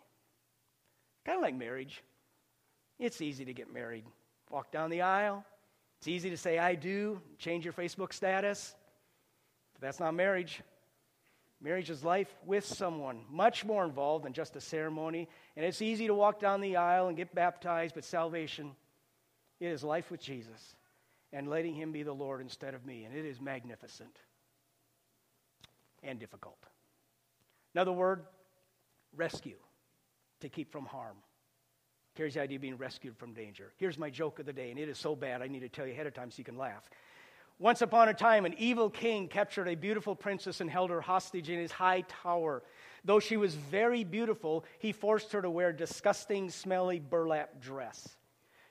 Kind 1.25 1.35
of 1.35 1.41
like 1.41 1.55
marriage. 1.55 2.01
It's 2.99 3.19
easy 3.19 3.43
to 3.43 3.53
get 3.53 3.73
married. 3.73 4.05
Walk 4.49 4.71
down 4.71 4.89
the 4.91 5.01
aisle, 5.01 5.43
it's 5.99 6.07
easy 6.07 6.29
to 6.29 6.37
say, 6.37 6.57
I 6.57 6.75
do, 6.75 7.19
change 7.37 7.65
your 7.65 7.73
Facebook 7.73 8.13
status, 8.13 8.73
but 9.73 9.81
that's 9.81 9.99
not 9.99 10.13
marriage. 10.13 10.61
Marriage 11.61 11.89
is 11.89 12.05
life 12.05 12.33
with 12.45 12.65
someone, 12.65 13.25
much 13.29 13.65
more 13.65 13.83
involved 13.83 14.23
than 14.23 14.31
just 14.31 14.55
a 14.55 14.61
ceremony. 14.61 15.27
And 15.57 15.65
it's 15.65 15.81
easy 15.81 16.07
to 16.07 16.13
walk 16.13 16.39
down 16.39 16.61
the 16.61 16.77
aisle 16.77 17.09
and 17.09 17.17
get 17.17 17.35
baptized, 17.35 17.95
but 17.95 18.05
salvation, 18.05 18.71
it 19.59 19.67
is 19.67 19.83
life 19.83 20.09
with 20.09 20.21
Jesus 20.21 20.75
and 21.33 21.49
letting 21.49 21.75
Him 21.75 21.91
be 21.91 22.03
the 22.03 22.13
Lord 22.13 22.39
instead 22.39 22.73
of 22.73 22.85
me. 22.85 23.03
And 23.03 23.13
it 23.13 23.25
is 23.25 23.41
magnificent 23.41 24.19
and 26.01 26.17
difficult. 26.17 26.65
Another 27.75 27.91
word, 27.91 28.23
rescue, 29.13 29.57
to 30.39 30.47
keep 30.47 30.71
from 30.71 30.85
harm 30.85 31.17
carries 32.15 32.33
the 32.33 32.41
idea 32.41 32.57
of 32.57 32.61
being 32.61 32.77
rescued 32.77 33.17
from 33.17 33.33
danger. 33.33 33.71
Here's 33.77 33.97
my 33.97 34.09
joke 34.09 34.39
of 34.39 34.45
the 34.45 34.53
day, 34.53 34.71
and 34.71 34.79
it 34.79 34.89
is 34.89 34.97
so 34.97 35.15
bad 35.15 35.41
I 35.41 35.47
need 35.47 35.61
to 35.61 35.69
tell 35.69 35.85
you 35.85 35.93
ahead 35.93 36.07
of 36.07 36.13
time 36.13 36.31
so 36.31 36.37
you 36.37 36.43
can 36.43 36.57
laugh. 36.57 36.89
Once 37.59 37.81
upon 37.81 38.07
a 38.07 38.13
time, 38.13 38.45
an 38.45 38.55
evil 38.57 38.89
king 38.89 39.27
captured 39.27 39.67
a 39.67 39.75
beautiful 39.75 40.15
princess 40.15 40.61
and 40.61 40.69
held 40.69 40.89
her 40.89 41.01
hostage 41.01 41.49
in 41.49 41.59
his 41.59 41.71
high 41.71 42.01
tower. 42.07 42.63
Though 43.03 43.19
she 43.19 43.35
was 43.35 43.55
very 43.55 44.03
beautiful, 44.05 44.63
he 44.79 44.93
forced 44.93 45.31
her 45.33 45.41
to 45.41 45.49
wear 45.49 45.69
a 45.69 45.75
disgusting, 45.75 46.49
smelly 46.49 46.99
burlap 46.99 47.61
dress. 47.61 48.15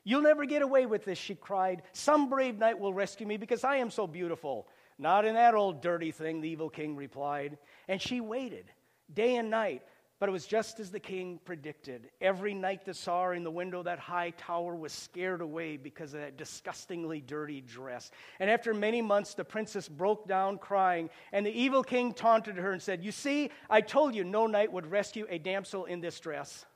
You'll 0.04 0.22
never 0.22 0.46
get 0.46 0.62
away 0.62 0.86
with 0.86 1.04
this, 1.04 1.18
she 1.18 1.34
cried. 1.34 1.82
Some 1.92 2.30
brave 2.30 2.58
knight 2.58 2.78
will 2.78 2.94
rescue 2.94 3.26
me 3.26 3.36
because 3.36 3.62
I 3.62 3.76
am 3.76 3.90
so 3.90 4.06
beautiful. 4.06 4.66
Not 4.98 5.26
in 5.26 5.34
that 5.34 5.54
old 5.54 5.82
dirty 5.82 6.10
thing, 6.10 6.40
the 6.40 6.48
evil 6.48 6.70
king 6.70 6.96
replied. 6.96 7.58
And 7.88 8.00
she 8.00 8.22
waited 8.22 8.70
day 9.12 9.36
and 9.36 9.50
night 9.50 9.82
but 10.20 10.28
it 10.28 10.32
was 10.32 10.46
just 10.46 10.80
as 10.80 10.90
the 10.90 10.98
king 10.98 11.38
predicted. 11.44 12.10
Every 12.20 12.52
knight 12.52 12.84
that 12.86 12.96
saw 12.96 13.24
her 13.24 13.34
in 13.34 13.44
the 13.44 13.50
window, 13.50 13.78
of 13.78 13.84
that 13.84 14.00
high 14.00 14.30
tower 14.30 14.74
was 14.74 14.92
scared 14.92 15.40
away 15.40 15.76
because 15.76 16.12
of 16.12 16.20
that 16.20 16.36
disgustingly 16.36 17.20
dirty 17.20 17.60
dress. 17.60 18.10
And 18.40 18.50
after 18.50 18.74
many 18.74 19.00
months, 19.00 19.34
the 19.34 19.44
princess 19.44 19.88
broke 19.88 20.26
down 20.26 20.58
crying, 20.58 21.08
and 21.32 21.46
the 21.46 21.52
evil 21.52 21.84
king 21.84 22.12
taunted 22.12 22.56
her 22.56 22.72
and 22.72 22.82
said, 22.82 23.04
You 23.04 23.12
see, 23.12 23.50
I 23.70 23.80
told 23.80 24.14
you 24.14 24.24
no 24.24 24.48
knight 24.48 24.72
would 24.72 24.90
rescue 24.90 25.26
a 25.30 25.38
damsel 25.38 25.84
in 25.84 26.00
this 26.00 26.18
dress. 26.18 26.66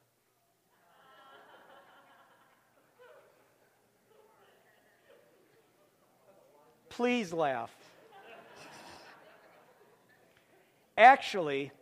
Please 6.91 7.33
laugh. 7.33 7.75
Actually, 10.97 11.73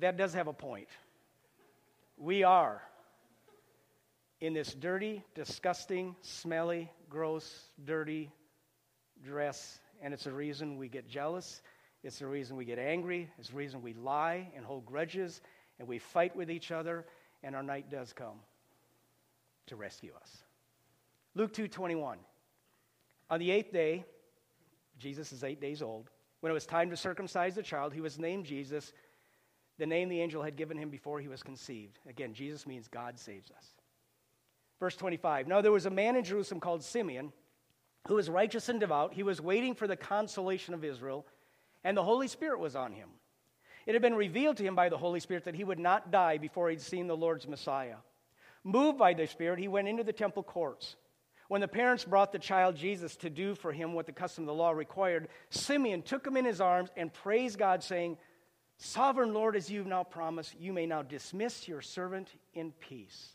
that 0.00 0.16
does 0.16 0.34
have 0.34 0.46
a 0.46 0.52
point. 0.52 0.88
We 2.16 2.42
are 2.42 2.82
in 4.40 4.54
this 4.54 4.74
dirty, 4.74 5.22
disgusting, 5.34 6.16
smelly, 6.20 6.90
gross, 7.08 7.68
dirty 7.84 8.30
dress, 9.24 9.80
and 10.00 10.12
it's 10.12 10.26
a 10.26 10.32
reason 10.32 10.76
we 10.76 10.88
get 10.88 11.08
jealous. 11.08 11.62
It's 12.02 12.18
the 12.18 12.26
reason 12.26 12.56
we 12.56 12.64
get 12.64 12.78
angry. 12.78 13.30
It's 13.38 13.50
the 13.50 13.56
reason 13.56 13.82
we 13.82 13.92
lie 13.94 14.50
and 14.56 14.64
hold 14.64 14.84
grudges 14.84 15.40
and 15.78 15.88
we 15.88 15.98
fight 15.98 16.34
with 16.36 16.50
each 16.50 16.70
other, 16.70 17.06
and 17.42 17.56
our 17.56 17.62
knight 17.62 17.90
does 17.90 18.12
come 18.12 18.40
to 19.66 19.76
rescue 19.76 20.12
us. 20.20 20.44
Luke 21.34 21.52
2:21. 21.52 22.18
On 23.30 23.38
the 23.40 23.50
eighth 23.50 23.72
day, 23.72 24.04
Jesus 24.98 25.32
is 25.32 25.42
eight 25.42 25.60
days 25.60 25.82
old. 25.82 26.10
When 26.40 26.50
it 26.50 26.54
was 26.54 26.66
time 26.66 26.90
to 26.90 26.96
circumcise 26.96 27.54
the 27.54 27.62
child, 27.62 27.94
he 27.94 28.00
was 28.00 28.18
named 28.18 28.46
Jesus, 28.46 28.92
the 29.78 29.86
name 29.86 30.08
the 30.08 30.20
angel 30.20 30.42
had 30.42 30.56
given 30.56 30.76
him 30.76 30.90
before 30.90 31.20
he 31.20 31.28
was 31.28 31.42
conceived. 31.42 31.98
Again, 32.08 32.34
Jesus 32.34 32.66
means 32.66 32.88
God 32.88 33.18
saves 33.18 33.50
us. 33.50 33.66
Verse 34.78 34.96
25. 34.96 35.46
Now 35.46 35.60
there 35.60 35.72
was 35.72 35.86
a 35.86 35.90
man 35.90 36.16
in 36.16 36.24
Jerusalem 36.24 36.60
called 36.60 36.82
Simeon 36.82 37.32
who 38.08 38.14
was 38.14 38.28
righteous 38.28 38.68
and 38.68 38.80
devout. 38.80 39.14
He 39.14 39.22
was 39.22 39.40
waiting 39.40 39.74
for 39.74 39.86
the 39.86 39.96
consolation 39.96 40.74
of 40.74 40.84
Israel, 40.84 41.26
and 41.84 41.96
the 41.96 42.02
Holy 42.02 42.28
Spirit 42.28 42.58
was 42.58 42.74
on 42.74 42.92
him. 42.92 43.08
It 43.86 43.94
had 43.94 44.02
been 44.02 44.14
revealed 44.14 44.56
to 44.58 44.64
him 44.64 44.74
by 44.74 44.88
the 44.88 44.98
Holy 44.98 45.20
Spirit 45.20 45.44
that 45.44 45.54
he 45.54 45.64
would 45.64 45.78
not 45.78 46.10
die 46.10 46.38
before 46.38 46.70
he'd 46.70 46.80
seen 46.80 47.06
the 47.06 47.16
Lord's 47.16 47.48
Messiah. 47.48 47.96
Moved 48.64 48.98
by 48.98 49.14
the 49.14 49.26
Spirit, 49.26 49.58
he 49.58 49.68
went 49.68 49.88
into 49.88 50.04
the 50.04 50.12
temple 50.12 50.42
courts. 50.42 50.96
When 51.48 51.60
the 51.60 51.68
parents 51.68 52.04
brought 52.04 52.32
the 52.32 52.38
child 52.38 52.76
Jesus 52.76 53.16
to 53.16 53.30
do 53.30 53.54
for 53.54 53.72
him 53.72 53.92
what 53.92 54.06
the 54.06 54.12
custom 54.12 54.44
of 54.44 54.48
the 54.48 54.54
law 54.54 54.70
required, 54.70 55.28
Simeon 55.50 56.02
took 56.02 56.26
him 56.26 56.36
in 56.36 56.44
his 56.44 56.60
arms 56.60 56.90
and 56.96 57.12
praised 57.12 57.58
God, 57.58 57.82
saying, 57.82 58.16
Sovereign 58.84 59.32
Lord, 59.32 59.54
as 59.54 59.70
you've 59.70 59.86
now 59.86 60.02
promised, 60.02 60.56
you 60.58 60.72
may 60.72 60.86
now 60.86 61.02
dismiss 61.02 61.68
your 61.68 61.80
servant 61.80 62.30
in 62.52 62.72
peace. 62.72 63.28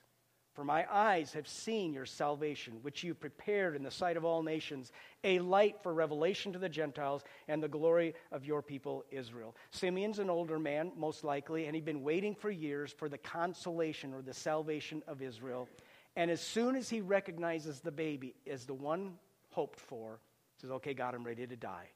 For 0.53 0.65
my 0.65 0.85
eyes 0.93 1.31
have 1.31 1.47
seen 1.47 1.93
your 1.93 2.05
salvation, 2.05 2.79
which 2.81 3.01
you 3.01 3.13
prepared 3.13 3.73
in 3.73 3.81
the 3.81 3.89
sight 3.89 4.17
of 4.17 4.25
all 4.25 4.43
nations, 4.43 4.91
a 5.23 5.39
light 5.39 5.81
for 5.81 5.93
revelation 5.93 6.51
to 6.51 6.59
the 6.59 6.67
Gentiles 6.67 7.23
and 7.47 7.63
the 7.63 7.69
glory 7.69 8.13
of 8.33 8.43
your 8.43 8.61
people 8.61 9.05
Israel. 9.09 9.55
Simeon's 9.71 10.19
an 10.19 10.29
older 10.29 10.59
man, 10.59 10.91
most 10.97 11.23
likely, 11.23 11.67
and 11.67 11.75
he'd 11.75 11.85
been 11.85 12.03
waiting 12.03 12.35
for 12.35 12.51
years 12.51 12.91
for 12.91 13.07
the 13.07 13.17
consolation 13.17 14.13
or 14.13 14.21
the 14.21 14.33
salvation 14.33 15.01
of 15.07 15.21
Israel. 15.21 15.69
And 16.17 16.29
as 16.29 16.41
soon 16.41 16.75
as 16.75 16.89
he 16.89 16.99
recognizes 16.99 17.79
the 17.79 17.91
baby 17.91 18.35
as 18.45 18.65
the 18.65 18.73
one 18.73 19.13
hoped 19.51 19.79
for, 19.79 20.19
says, 20.59 20.71
Okay, 20.71 20.93
God, 20.93 21.15
I'm 21.15 21.23
ready 21.23 21.47
to 21.47 21.55
die. 21.55 21.87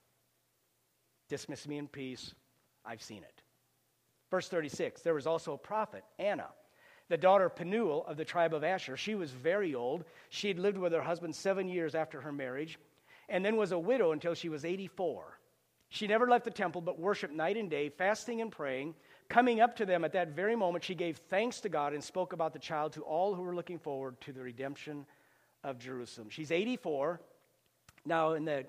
Dismiss 1.27 1.67
me 1.67 1.77
in 1.77 1.89
peace. 1.89 2.34
I've 2.86 3.01
seen 3.01 3.24
it. 3.24 3.40
Verse 4.32 4.48
36 4.50 5.02
there 5.02 5.14
was 5.14 5.28
also 5.28 5.54
a 5.54 5.58
prophet, 5.58 6.04
Anna 6.18 6.48
the 7.12 7.18
daughter 7.18 7.44
of 7.44 7.56
Penuel 7.58 8.06
of 8.08 8.16
the 8.16 8.24
tribe 8.24 8.54
of 8.54 8.64
Asher. 8.64 8.96
She 8.96 9.16
was 9.16 9.32
very 9.32 9.76
old. 9.76 10.06
She 10.30 10.48
had 10.48 10.58
lived 10.58 10.78
with 10.78 10.94
her 10.94 11.02
husband 11.02 11.36
seven 11.36 11.68
years 11.68 11.94
after 11.94 12.22
her 12.22 12.32
marriage, 12.32 12.80
and 13.28 13.44
then 13.44 13.58
was 13.58 13.74
a 13.74 13.78
widow 13.78 14.14
until 14.14 14.34
she 14.34 14.48
was 14.48 14.64
84. 14.64 15.38
She 15.90 16.08
never 16.08 16.26
left 16.26 16.46
the 16.46 16.52
temple, 16.52 16.80
but 16.80 16.98
worshiped 16.98 17.34
night 17.34 17.58
and 17.58 17.70
day, 17.70 17.90
fasting 17.90 18.40
and 18.40 18.50
praying. 18.50 18.96
Coming 19.28 19.60
up 19.60 19.76
to 19.76 19.86
them 19.86 20.06
at 20.06 20.14
that 20.14 20.30
very 20.30 20.56
moment, 20.56 20.86
she 20.86 20.96
gave 20.96 21.18
thanks 21.18 21.60
to 21.62 21.70
God 21.70 21.92
and 21.92 22.02
spoke 22.02 22.32
about 22.32 22.54
the 22.54 22.60
child 22.60 22.94
to 22.94 23.02
all 23.02 23.36
who 23.36 23.42
were 23.42 23.56
looking 23.56 23.78
forward 23.78 24.20
to 24.22 24.32
the 24.32 24.42
redemption 24.42 25.06
of 25.66 25.80
Jerusalem. 25.80 26.30
She's 26.30 26.50
84. 26.50 27.20
Now, 28.06 28.34
in 28.34 28.46
the 28.46 28.66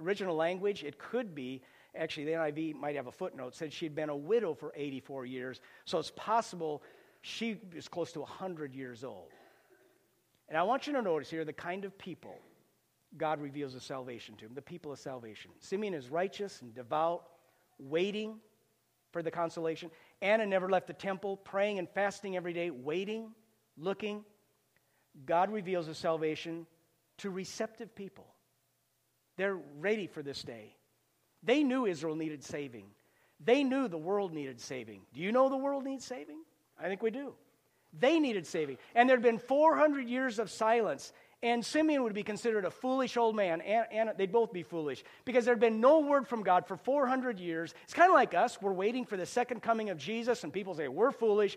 original 0.00 0.36
language, 0.36 0.84
it 0.84 0.96
could 0.96 1.34
be 1.34 1.60
actually 1.96 2.26
the 2.26 2.32
NIV 2.32 2.74
might 2.76 2.96
have 2.96 3.06
a 3.06 3.12
footnote 3.12 3.54
said 3.54 3.72
she'd 3.72 3.94
been 3.94 4.08
a 4.08 4.16
widow 4.16 4.54
for 4.54 4.72
84 4.74 5.26
years. 5.26 5.60
So 5.84 5.98
it's 5.98 6.12
possible 6.14 6.82
she 7.22 7.60
is 7.74 7.88
close 7.88 8.12
to 8.12 8.20
100 8.20 8.74
years 8.74 9.04
old. 9.04 9.30
And 10.48 10.58
I 10.58 10.62
want 10.62 10.86
you 10.86 10.92
to 10.94 11.02
notice 11.02 11.30
here 11.30 11.44
the 11.44 11.52
kind 11.52 11.84
of 11.84 11.96
people 11.98 12.36
God 13.16 13.40
reveals 13.40 13.72
his 13.72 13.82
salvation 13.82 14.36
to 14.36 14.48
the 14.52 14.62
people 14.62 14.92
of 14.92 14.98
salvation. 14.98 15.50
Simeon 15.58 15.94
is 15.94 16.08
righteous 16.08 16.62
and 16.62 16.74
devout, 16.74 17.24
waiting 17.78 18.38
for 19.12 19.22
the 19.22 19.30
consolation. 19.30 19.90
Anna 20.22 20.46
never 20.46 20.68
left 20.68 20.86
the 20.86 20.92
temple, 20.92 21.36
praying 21.36 21.78
and 21.78 21.88
fasting 21.88 22.36
every 22.36 22.52
day, 22.52 22.70
waiting, 22.70 23.32
looking. 23.76 24.24
God 25.26 25.50
reveals 25.50 25.86
his 25.86 25.98
salvation 25.98 26.66
to 27.18 27.30
receptive 27.30 27.94
people. 27.94 28.26
They're 29.36 29.58
ready 29.78 30.06
for 30.06 30.22
this 30.22 30.42
day. 30.42 30.76
They 31.42 31.62
knew 31.62 31.86
Israel 31.86 32.16
needed 32.16 32.44
saving. 32.44 32.86
They 33.42 33.64
knew 33.64 33.88
the 33.88 33.98
world 33.98 34.32
needed 34.32 34.60
saving. 34.60 35.02
Do 35.14 35.20
you 35.20 35.32
know 35.32 35.48
the 35.48 35.56
world 35.56 35.84
needs 35.84 36.04
saving? 36.04 36.42
I 36.78 36.88
think 36.88 37.02
we 37.02 37.10
do. 37.10 37.34
They 37.98 38.20
needed 38.20 38.46
saving. 38.46 38.78
And 38.94 39.08
there 39.08 39.16
had 39.16 39.22
been 39.22 39.38
400 39.38 40.08
years 40.08 40.38
of 40.38 40.50
silence. 40.50 41.12
And 41.42 41.64
Simeon 41.64 42.02
would 42.02 42.12
be 42.12 42.22
considered 42.22 42.66
a 42.66 42.70
foolish 42.70 43.16
old 43.16 43.34
man, 43.34 43.62
and, 43.62 43.86
and 43.90 44.10
they'd 44.18 44.30
both 44.30 44.52
be 44.52 44.62
foolish 44.62 45.02
because 45.24 45.46
there 45.46 45.54
had 45.54 45.60
been 45.60 45.80
no 45.80 46.00
word 46.00 46.28
from 46.28 46.42
God 46.42 46.66
for 46.66 46.76
400 46.76 47.40
years. 47.40 47.74
It's 47.84 47.94
kind 47.94 48.10
of 48.10 48.14
like 48.14 48.34
us. 48.34 48.60
We're 48.60 48.74
waiting 48.74 49.06
for 49.06 49.16
the 49.16 49.24
second 49.24 49.62
coming 49.62 49.88
of 49.88 49.96
Jesus, 49.96 50.44
and 50.44 50.52
people 50.52 50.74
say, 50.74 50.88
We're 50.88 51.12
foolish. 51.12 51.56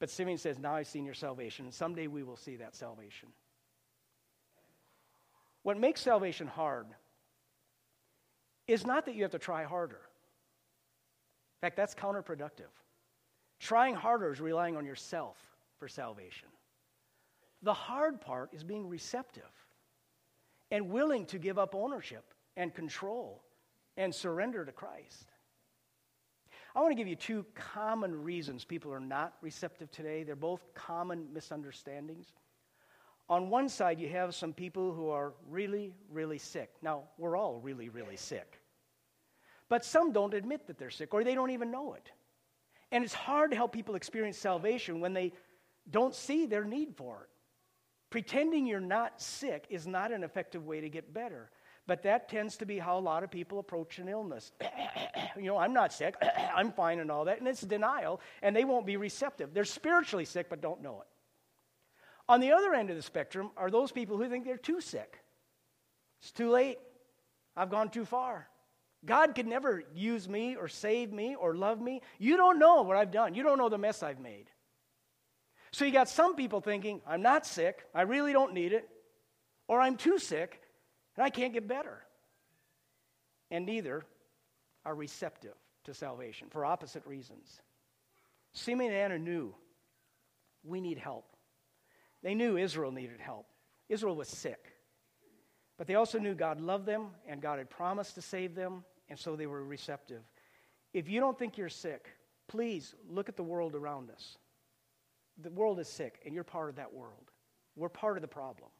But 0.00 0.10
Simeon 0.10 0.38
says, 0.38 0.58
Now 0.58 0.74
I've 0.74 0.88
seen 0.88 1.04
your 1.04 1.14
salvation, 1.14 1.66
and 1.66 1.74
someday 1.74 2.08
we 2.08 2.24
will 2.24 2.36
see 2.36 2.56
that 2.56 2.74
salvation. 2.74 3.28
What 5.62 5.78
makes 5.78 6.00
salvation 6.00 6.48
hard 6.48 6.86
is 8.68 8.86
not 8.86 9.06
that 9.06 9.14
you 9.14 9.22
have 9.22 9.32
to 9.32 9.38
try 9.38 9.64
harder. 9.64 9.96
In 9.96 11.66
fact, 11.66 11.76
that's 11.76 11.94
counterproductive. 11.94 12.70
Trying 13.58 13.96
harder 13.96 14.32
is 14.32 14.40
relying 14.40 14.76
on 14.76 14.84
yourself 14.84 15.36
for 15.78 15.88
salvation. 15.88 16.48
The 17.62 17.74
hard 17.74 18.20
part 18.20 18.50
is 18.52 18.62
being 18.62 18.88
receptive 18.88 19.50
and 20.70 20.90
willing 20.90 21.26
to 21.26 21.38
give 21.38 21.58
up 21.58 21.74
ownership 21.74 22.32
and 22.56 22.72
control 22.72 23.42
and 23.96 24.14
surrender 24.14 24.64
to 24.64 24.70
Christ. 24.70 25.32
I 26.76 26.80
want 26.80 26.92
to 26.92 26.96
give 26.96 27.08
you 27.08 27.16
two 27.16 27.44
common 27.54 28.22
reasons 28.22 28.64
people 28.64 28.92
are 28.92 29.00
not 29.00 29.34
receptive 29.40 29.90
today. 29.90 30.22
They're 30.22 30.36
both 30.36 30.62
common 30.74 31.26
misunderstandings. 31.32 32.32
On 33.28 33.50
one 33.50 33.68
side, 33.68 34.00
you 34.00 34.08
have 34.08 34.34
some 34.34 34.52
people 34.52 34.94
who 34.94 35.10
are 35.10 35.34
really, 35.48 35.94
really 36.10 36.38
sick. 36.38 36.70
Now, 36.82 37.02
we're 37.18 37.36
all 37.36 37.60
really, 37.60 37.88
really 37.90 38.16
sick. 38.16 38.60
But 39.68 39.84
some 39.84 40.12
don't 40.12 40.32
admit 40.32 40.66
that 40.66 40.78
they're 40.78 40.90
sick 40.90 41.12
or 41.12 41.22
they 41.24 41.34
don't 41.34 41.50
even 41.50 41.70
know 41.70 41.92
it. 41.92 42.10
And 42.90 43.04
it's 43.04 43.12
hard 43.12 43.50
to 43.50 43.56
help 43.56 43.72
people 43.72 43.96
experience 43.96 44.38
salvation 44.38 45.00
when 45.00 45.12
they 45.12 45.32
don't 45.90 46.14
see 46.14 46.46
their 46.46 46.64
need 46.64 46.96
for 46.96 47.22
it. 47.24 47.28
Pretending 48.10 48.66
you're 48.66 48.80
not 48.80 49.20
sick 49.20 49.66
is 49.68 49.86
not 49.86 50.12
an 50.12 50.24
effective 50.24 50.66
way 50.66 50.80
to 50.80 50.88
get 50.88 51.12
better. 51.12 51.50
But 51.86 52.02
that 52.02 52.28
tends 52.28 52.56
to 52.58 52.66
be 52.66 52.78
how 52.78 52.98
a 52.98 53.00
lot 53.00 53.24
of 53.24 53.30
people 53.30 53.58
approach 53.58 53.98
an 53.98 54.08
illness. 54.08 54.52
you 55.36 55.44
know, 55.44 55.58
I'm 55.58 55.72
not 55.72 55.92
sick, 55.92 56.14
I'm 56.54 56.72
fine, 56.72 57.00
and 57.00 57.10
all 57.10 57.26
that. 57.26 57.38
And 57.38 57.48
it's 57.48 57.62
denial, 57.62 58.20
and 58.42 58.56
they 58.56 58.64
won't 58.64 58.86
be 58.86 58.96
receptive. 58.96 59.52
They're 59.52 59.64
spiritually 59.64 60.24
sick, 60.24 60.48
but 60.48 60.62
don't 60.62 60.82
know 60.82 61.02
it. 61.02 61.07
On 62.28 62.40
the 62.40 62.52
other 62.52 62.74
end 62.74 62.90
of 62.90 62.96
the 62.96 63.02
spectrum 63.02 63.50
are 63.56 63.70
those 63.70 63.90
people 63.90 64.16
who 64.16 64.28
think 64.28 64.44
they're 64.44 64.56
too 64.56 64.80
sick. 64.80 65.18
It's 66.20 66.32
too 66.32 66.50
late. 66.50 66.78
I've 67.56 67.70
gone 67.70 67.90
too 67.90 68.04
far. 68.04 68.48
God 69.04 69.34
could 69.34 69.46
never 69.46 69.82
use 69.94 70.28
me 70.28 70.56
or 70.56 70.68
save 70.68 71.12
me 71.12 71.36
or 71.36 71.54
love 71.54 71.80
me. 71.80 72.02
You 72.18 72.36
don't 72.36 72.58
know 72.58 72.82
what 72.82 72.96
I've 72.96 73.12
done. 73.12 73.34
You 73.34 73.42
don't 73.42 73.58
know 73.58 73.68
the 73.68 73.78
mess 73.78 74.02
I've 74.02 74.18
made. 74.18 74.50
So 75.70 75.84
you 75.84 75.92
got 75.92 76.08
some 76.08 76.34
people 76.34 76.60
thinking, 76.60 77.00
I'm 77.06 77.22
not 77.22 77.46
sick, 77.46 77.84
I 77.94 78.02
really 78.02 78.32
don't 78.32 78.54
need 78.54 78.72
it, 78.72 78.88
or 79.68 79.80
I'm 79.80 79.96
too 79.96 80.18
sick 80.18 80.60
and 81.16 81.24
I 81.24 81.30
can't 81.30 81.52
get 81.52 81.68
better. 81.68 82.02
And 83.50 83.66
neither 83.66 84.04
are 84.84 84.94
receptive 84.94 85.54
to 85.84 85.94
salvation 85.94 86.48
for 86.50 86.64
opposite 86.64 87.04
reasons. 87.06 87.60
Simeon 88.52 88.92
and 88.92 89.00
Anna 89.00 89.18
knew 89.18 89.54
we 90.64 90.80
need 90.80 90.98
help. 90.98 91.24
They 92.22 92.34
knew 92.34 92.56
Israel 92.56 92.90
needed 92.90 93.20
help. 93.20 93.46
Israel 93.88 94.16
was 94.16 94.28
sick. 94.28 94.72
But 95.76 95.86
they 95.86 95.94
also 95.94 96.18
knew 96.18 96.34
God 96.34 96.60
loved 96.60 96.86
them 96.86 97.08
and 97.26 97.40
God 97.40 97.58
had 97.58 97.70
promised 97.70 98.16
to 98.16 98.22
save 98.22 98.54
them, 98.54 98.84
and 99.08 99.18
so 99.18 99.36
they 99.36 99.46
were 99.46 99.64
receptive. 99.64 100.22
If 100.92 101.08
you 101.08 101.20
don't 101.20 101.38
think 101.38 101.56
you're 101.56 101.68
sick, 101.68 102.08
please 102.48 102.94
look 103.08 103.28
at 103.28 103.36
the 103.36 103.42
world 103.42 103.74
around 103.74 104.10
us. 104.10 104.36
The 105.40 105.50
world 105.50 105.78
is 105.78 105.88
sick, 105.88 106.20
and 106.24 106.34
you're 106.34 106.44
part 106.44 106.68
of 106.68 106.76
that 106.76 106.92
world. 106.92 107.30
We're 107.76 107.88
part 107.88 108.16
of 108.16 108.22
the 108.22 108.28
problem. 108.28 108.70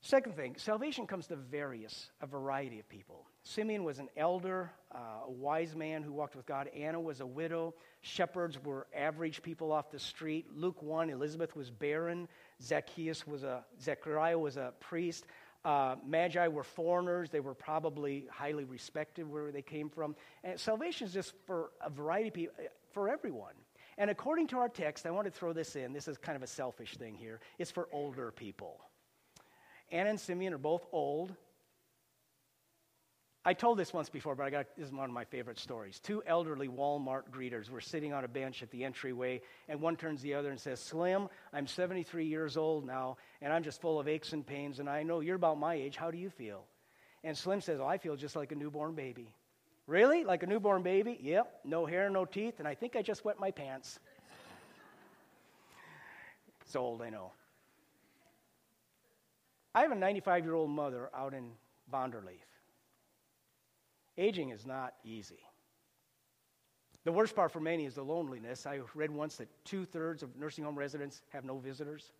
Second 0.00 0.36
thing, 0.36 0.54
salvation 0.56 1.06
comes 1.06 1.26
to 1.26 1.36
various, 1.36 2.10
a 2.20 2.26
variety 2.26 2.78
of 2.78 2.88
people. 2.88 3.26
Simeon 3.42 3.82
was 3.82 3.98
an 3.98 4.08
elder, 4.16 4.70
uh, 4.94 5.26
a 5.26 5.30
wise 5.30 5.74
man 5.74 6.04
who 6.04 6.12
walked 6.12 6.36
with 6.36 6.46
God. 6.46 6.68
Anna 6.68 7.00
was 7.00 7.20
a 7.20 7.26
widow. 7.26 7.74
Shepherds 8.02 8.62
were 8.62 8.86
average 8.94 9.42
people 9.42 9.72
off 9.72 9.90
the 9.90 9.98
street. 9.98 10.46
Luke 10.54 10.82
1, 10.82 11.10
Elizabeth 11.10 11.56
was 11.56 11.70
barren. 11.70 12.28
Zacchaeus 12.62 13.26
was 13.26 13.42
a, 13.42 13.64
Zechariah 13.80 14.38
was 14.38 14.56
a 14.56 14.72
priest. 14.78 15.26
Uh, 15.64 15.96
Magi 16.06 16.46
were 16.46 16.62
foreigners. 16.62 17.30
They 17.30 17.40
were 17.40 17.54
probably 17.54 18.26
highly 18.30 18.64
respected 18.64 19.28
where 19.28 19.50
they 19.50 19.62
came 19.62 19.90
from. 19.90 20.14
And 20.44 20.60
salvation 20.60 21.08
is 21.08 21.12
just 21.12 21.34
for 21.44 21.70
a 21.84 21.90
variety 21.90 22.28
of 22.28 22.34
people, 22.34 22.54
uh, 22.64 22.68
for 22.92 23.08
everyone. 23.08 23.54
And 23.98 24.10
according 24.10 24.46
to 24.48 24.58
our 24.58 24.68
text, 24.68 25.06
I 25.06 25.10
want 25.10 25.24
to 25.24 25.32
throw 25.32 25.52
this 25.52 25.74
in. 25.74 25.92
This 25.92 26.06
is 26.06 26.16
kind 26.16 26.36
of 26.36 26.42
a 26.44 26.46
selfish 26.46 26.96
thing 26.96 27.16
here. 27.16 27.40
It's 27.58 27.72
for 27.72 27.88
older 27.90 28.30
people. 28.30 28.78
Anna 29.90 30.10
and 30.10 30.20
Simeon 30.20 30.52
are 30.52 30.58
both 30.58 30.86
old. 30.92 31.34
I 33.44 33.54
told 33.54 33.78
this 33.78 33.94
once 33.94 34.10
before, 34.10 34.34
but 34.34 34.44
I 34.44 34.50
got 34.50 34.66
this 34.76 34.88
is 34.88 34.92
one 34.92 35.08
of 35.08 35.14
my 35.14 35.24
favorite 35.24 35.58
stories. 35.58 36.00
Two 36.00 36.22
elderly 36.26 36.68
Walmart 36.68 37.30
greeters 37.30 37.70
were 37.70 37.80
sitting 37.80 38.12
on 38.12 38.24
a 38.24 38.28
bench 38.28 38.62
at 38.62 38.70
the 38.70 38.84
entryway, 38.84 39.40
and 39.68 39.80
one 39.80 39.96
turns 39.96 40.20
the 40.20 40.34
other 40.34 40.50
and 40.50 40.60
says, 40.60 40.80
Slim, 40.80 41.28
I'm 41.52 41.66
73 41.66 42.26
years 42.26 42.58
old 42.58 42.84
now, 42.84 43.16
and 43.40 43.50
I'm 43.50 43.62
just 43.62 43.80
full 43.80 43.98
of 43.98 44.06
aches 44.06 44.34
and 44.34 44.46
pains, 44.46 44.80
and 44.80 44.90
I 44.90 45.02
know 45.02 45.20
you're 45.20 45.36
about 45.36 45.58
my 45.58 45.74
age. 45.74 45.96
How 45.96 46.10
do 46.10 46.18
you 46.18 46.28
feel? 46.28 46.66
And 47.24 47.36
Slim 47.36 47.62
says, 47.62 47.80
I 47.80 47.96
feel 47.96 48.16
just 48.16 48.36
like 48.36 48.52
a 48.52 48.54
newborn 48.54 48.94
baby. 48.94 49.32
Really? 49.86 50.24
Like 50.24 50.42
a 50.42 50.46
newborn 50.46 50.82
baby? 50.82 51.18
Yep, 51.22 51.60
no 51.64 51.86
hair, 51.86 52.10
no 52.10 52.26
teeth, 52.26 52.58
and 52.58 52.68
I 52.68 52.74
think 52.74 52.96
I 52.96 53.02
just 53.02 53.24
wet 53.24 53.40
my 53.40 53.50
pants. 53.50 53.98
it's 56.60 56.76
old, 56.76 57.00
I 57.00 57.08
know. 57.08 57.32
I 59.74 59.82
have 59.82 59.92
a 59.92 59.96
95 59.96 60.44
year 60.44 60.54
old 60.54 60.70
mother 60.70 61.10
out 61.14 61.34
in 61.34 61.52
Von. 61.90 62.12
Aging 64.16 64.50
is 64.50 64.66
not 64.66 64.94
easy. 65.04 65.38
The 67.04 67.12
worst 67.12 67.34
part 67.34 67.52
for 67.52 67.60
many 67.60 67.86
is 67.86 67.94
the 67.94 68.02
loneliness. 68.02 68.66
I 68.66 68.80
read 68.94 69.10
once 69.10 69.36
that 69.36 69.48
two 69.64 69.84
thirds 69.84 70.22
of 70.22 70.36
nursing 70.36 70.64
home 70.64 70.76
residents 70.76 71.22
have 71.32 71.44
no 71.44 71.58
visitors. 71.58 72.12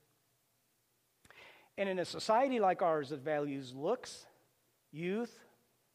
And 1.77 1.89
in 1.89 1.99
a 1.99 2.05
society 2.05 2.59
like 2.59 2.83
ours 2.83 3.11
that 3.11 3.21
values 3.21 3.75
looks, 3.75 4.27
youth, 4.91 5.39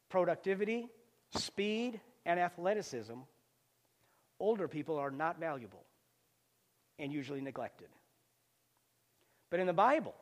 productivity, 0.10 0.90
speed, 1.36 2.00
and 2.26 2.40
athleticism, 2.40 3.16
older 4.40 4.68
people 4.68 4.98
are 4.98 5.12
not 5.12 5.40
valuable 5.40 5.84
and 7.00 7.12
usually 7.12 7.42
neglected. 7.42 7.88
But 9.50 9.60
in 9.60 9.68
the 9.68 9.74
Bible, 9.74 10.16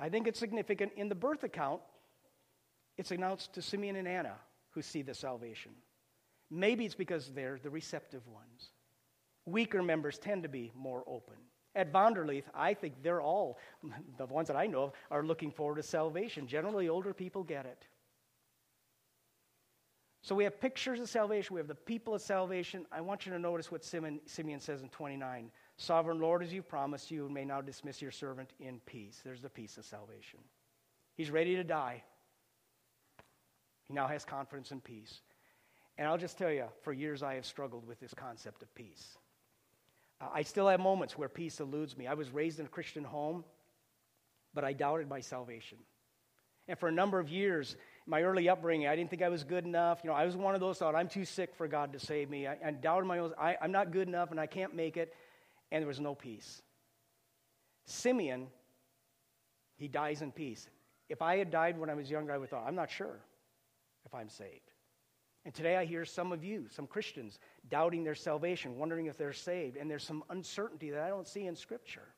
I 0.00 0.08
think 0.08 0.26
it's 0.26 0.38
significant 0.38 0.92
in 0.96 1.08
the 1.08 1.14
birth 1.14 1.44
account, 1.44 1.80
it's 2.96 3.10
announced 3.10 3.54
to 3.54 3.62
Simeon 3.62 3.96
and 3.96 4.08
Anna 4.08 4.34
who 4.70 4.82
see 4.82 5.02
the 5.02 5.14
salvation. 5.14 5.72
Maybe 6.50 6.84
it's 6.84 6.94
because 6.94 7.28
they're 7.32 7.58
the 7.62 7.70
receptive 7.70 8.26
ones. 8.26 8.70
Weaker 9.44 9.82
members 9.82 10.18
tend 10.18 10.42
to 10.44 10.48
be 10.48 10.72
more 10.76 11.02
open. 11.06 11.34
At 11.74 11.92
Von 11.92 12.14
der 12.14 12.24
Leef, 12.24 12.44
I 12.54 12.74
think 12.74 13.02
they're 13.02 13.20
all, 13.20 13.58
the 14.18 14.26
ones 14.26 14.48
that 14.48 14.56
I 14.56 14.66
know 14.66 14.84
of, 14.84 14.92
are 15.10 15.22
looking 15.22 15.50
forward 15.50 15.76
to 15.76 15.82
salvation. 15.82 16.46
Generally, 16.46 16.88
older 16.88 17.12
people 17.12 17.42
get 17.42 17.66
it. 17.66 17.86
So 20.22 20.34
we 20.34 20.44
have 20.44 20.60
pictures 20.60 21.00
of 21.00 21.08
salvation. 21.08 21.54
We 21.54 21.60
have 21.60 21.68
the 21.68 21.74
people 21.74 22.14
of 22.14 22.20
salvation. 22.20 22.86
I 22.90 23.00
want 23.00 23.24
you 23.24 23.32
to 23.32 23.38
notice 23.38 23.70
what 23.70 23.84
Simeon, 23.84 24.20
Simeon 24.26 24.60
says 24.60 24.82
in 24.82 24.88
29. 24.88 25.50
Sovereign 25.78 26.18
Lord, 26.18 26.42
as 26.42 26.52
you 26.52 26.60
promised, 26.62 27.10
you 27.10 27.28
may 27.28 27.44
now 27.44 27.60
dismiss 27.60 28.02
your 28.02 28.10
servant 28.10 28.50
in 28.58 28.80
peace. 28.84 29.20
There's 29.24 29.40
the 29.40 29.48
peace 29.48 29.78
of 29.78 29.84
salvation. 29.84 30.40
He's 31.16 31.30
ready 31.30 31.54
to 31.54 31.64
die. 31.64 32.02
He 33.86 33.94
now 33.94 34.08
has 34.08 34.24
confidence 34.24 34.72
and 34.72 34.82
peace. 34.82 35.20
And 35.96 36.08
I'll 36.08 36.18
just 36.18 36.36
tell 36.36 36.50
you, 36.50 36.64
for 36.82 36.92
years 36.92 37.22
I 37.22 37.34
have 37.34 37.46
struggled 37.46 37.86
with 37.86 38.00
this 38.00 38.12
concept 38.12 38.62
of 38.62 38.74
peace. 38.74 39.16
Uh, 40.20 40.26
I 40.34 40.42
still 40.42 40.68
have 40.68 40.80
moments 40.80 41.16
where 41.16 41.28
peace 41.28 41.60
eludes 41.60 41.96
me. 41.96 42.08
I 42.08 42.14
was 42.14 42.30
raised 42.30 42.58
in 42.58 42.66
a 42.66 42.68
Christian 42.68 43.04
home, 43.04 43.44
but 44.54 44.64
I 44.64 44.72
doubted 44.72 45.08
my 45.08 45.20
salvation. 45.20 45.78
And 46.66 46.76
for 46.76 46.88
a 46.88 46.92
number 46.92 47.20
of 47.20 47.28
years, 47.28 47.76
my 48.04 48.22
early 48.22 48.48
upbringing, 48.48 48.88
I 48.88 48.96
didn't 48.96 49.10
think 49.10 49.22
I 49.22 49.28
was 49.28 49.44
good 49.44 49.64
enough. 49.64 50.00
You 50.02 50.10
know, 50.10 50.16
I 50.16 50.26
was 50.26 50.36
one 50.36 50.54
of 50.54 50.60
those 50.60 50.78
thought 50.78 50.96
I'm 50.96 51.08
too 51.08 51.24
sick 51.24 51.54
for 51.54 51.68
God 51.68 51.92
to 51.92 52.00
save 52.00 52.28
me. 52.28 52.48
I, 52.48 52.56
I 52.64 52.70
doubted 52.72 53.06
my 53.06 53.20
own. 53.20 53.32
I, 53.38 53.56
I'm 53.62 53.72
not 53.72 53.92
good 53.92 54.08
enough, 54.08 54.32
and 54.32 54.40
I 54.40 54.46
can't 54.46 54.74
make 54.74 54.96
it. 54.96 55.14
And 55.70 55.82
there 55.82 55.88
was 55.88 56.00
no 56.00 56.14
peace. 56.14 56.62
Simeon, 57.84 58.48
he 59.76 59.88
dies 59.88 60.22
in 60.22 60.32
peace. 60.32 60.68
If 61.08 61.22
I 61.22 61.36
had 61.36 61.50
died 61.50 61.78
when 61.78 61.90
I 61.90 61.94
was 61.94 62.10
younger, 62.10 62.32
I 62.32 62.38
would 62.38 62.50
have 62.50 62.58
thought, 62.58 62.68
I'm 62.68 62.74
not 62.74 62.90
sure 62.90 63.18
if 64.04 64.14
I'm 64.14 64.28
saved. 64.28 64.72
And 65.44 65.54
today 65.54 65.76
I 65.76 65.84
hear 65.84 66.04
some 66.04 66.32
of 66.32 66.44
you, 66.44 66.66
some 66.70 66.86
Christians, 66.86 67.38
doubting 67.70 68.04
their 68.04 68.14
salvation, 68.14 68.76
wondering 68.76 69.06
if 69.06 69.16
they're 69.16 69.32
saved. 69.32 69.76
And 69.76 69.90
there's 69.90 70.04
some 70.04 70.22
uncertainty 70.30 70.90
that 70.90 71.00
I 71.00 71.08
don't 71.08 71.26
see 71.26 71.46
in 71.46 71.56
Scripture. 71.56 72.08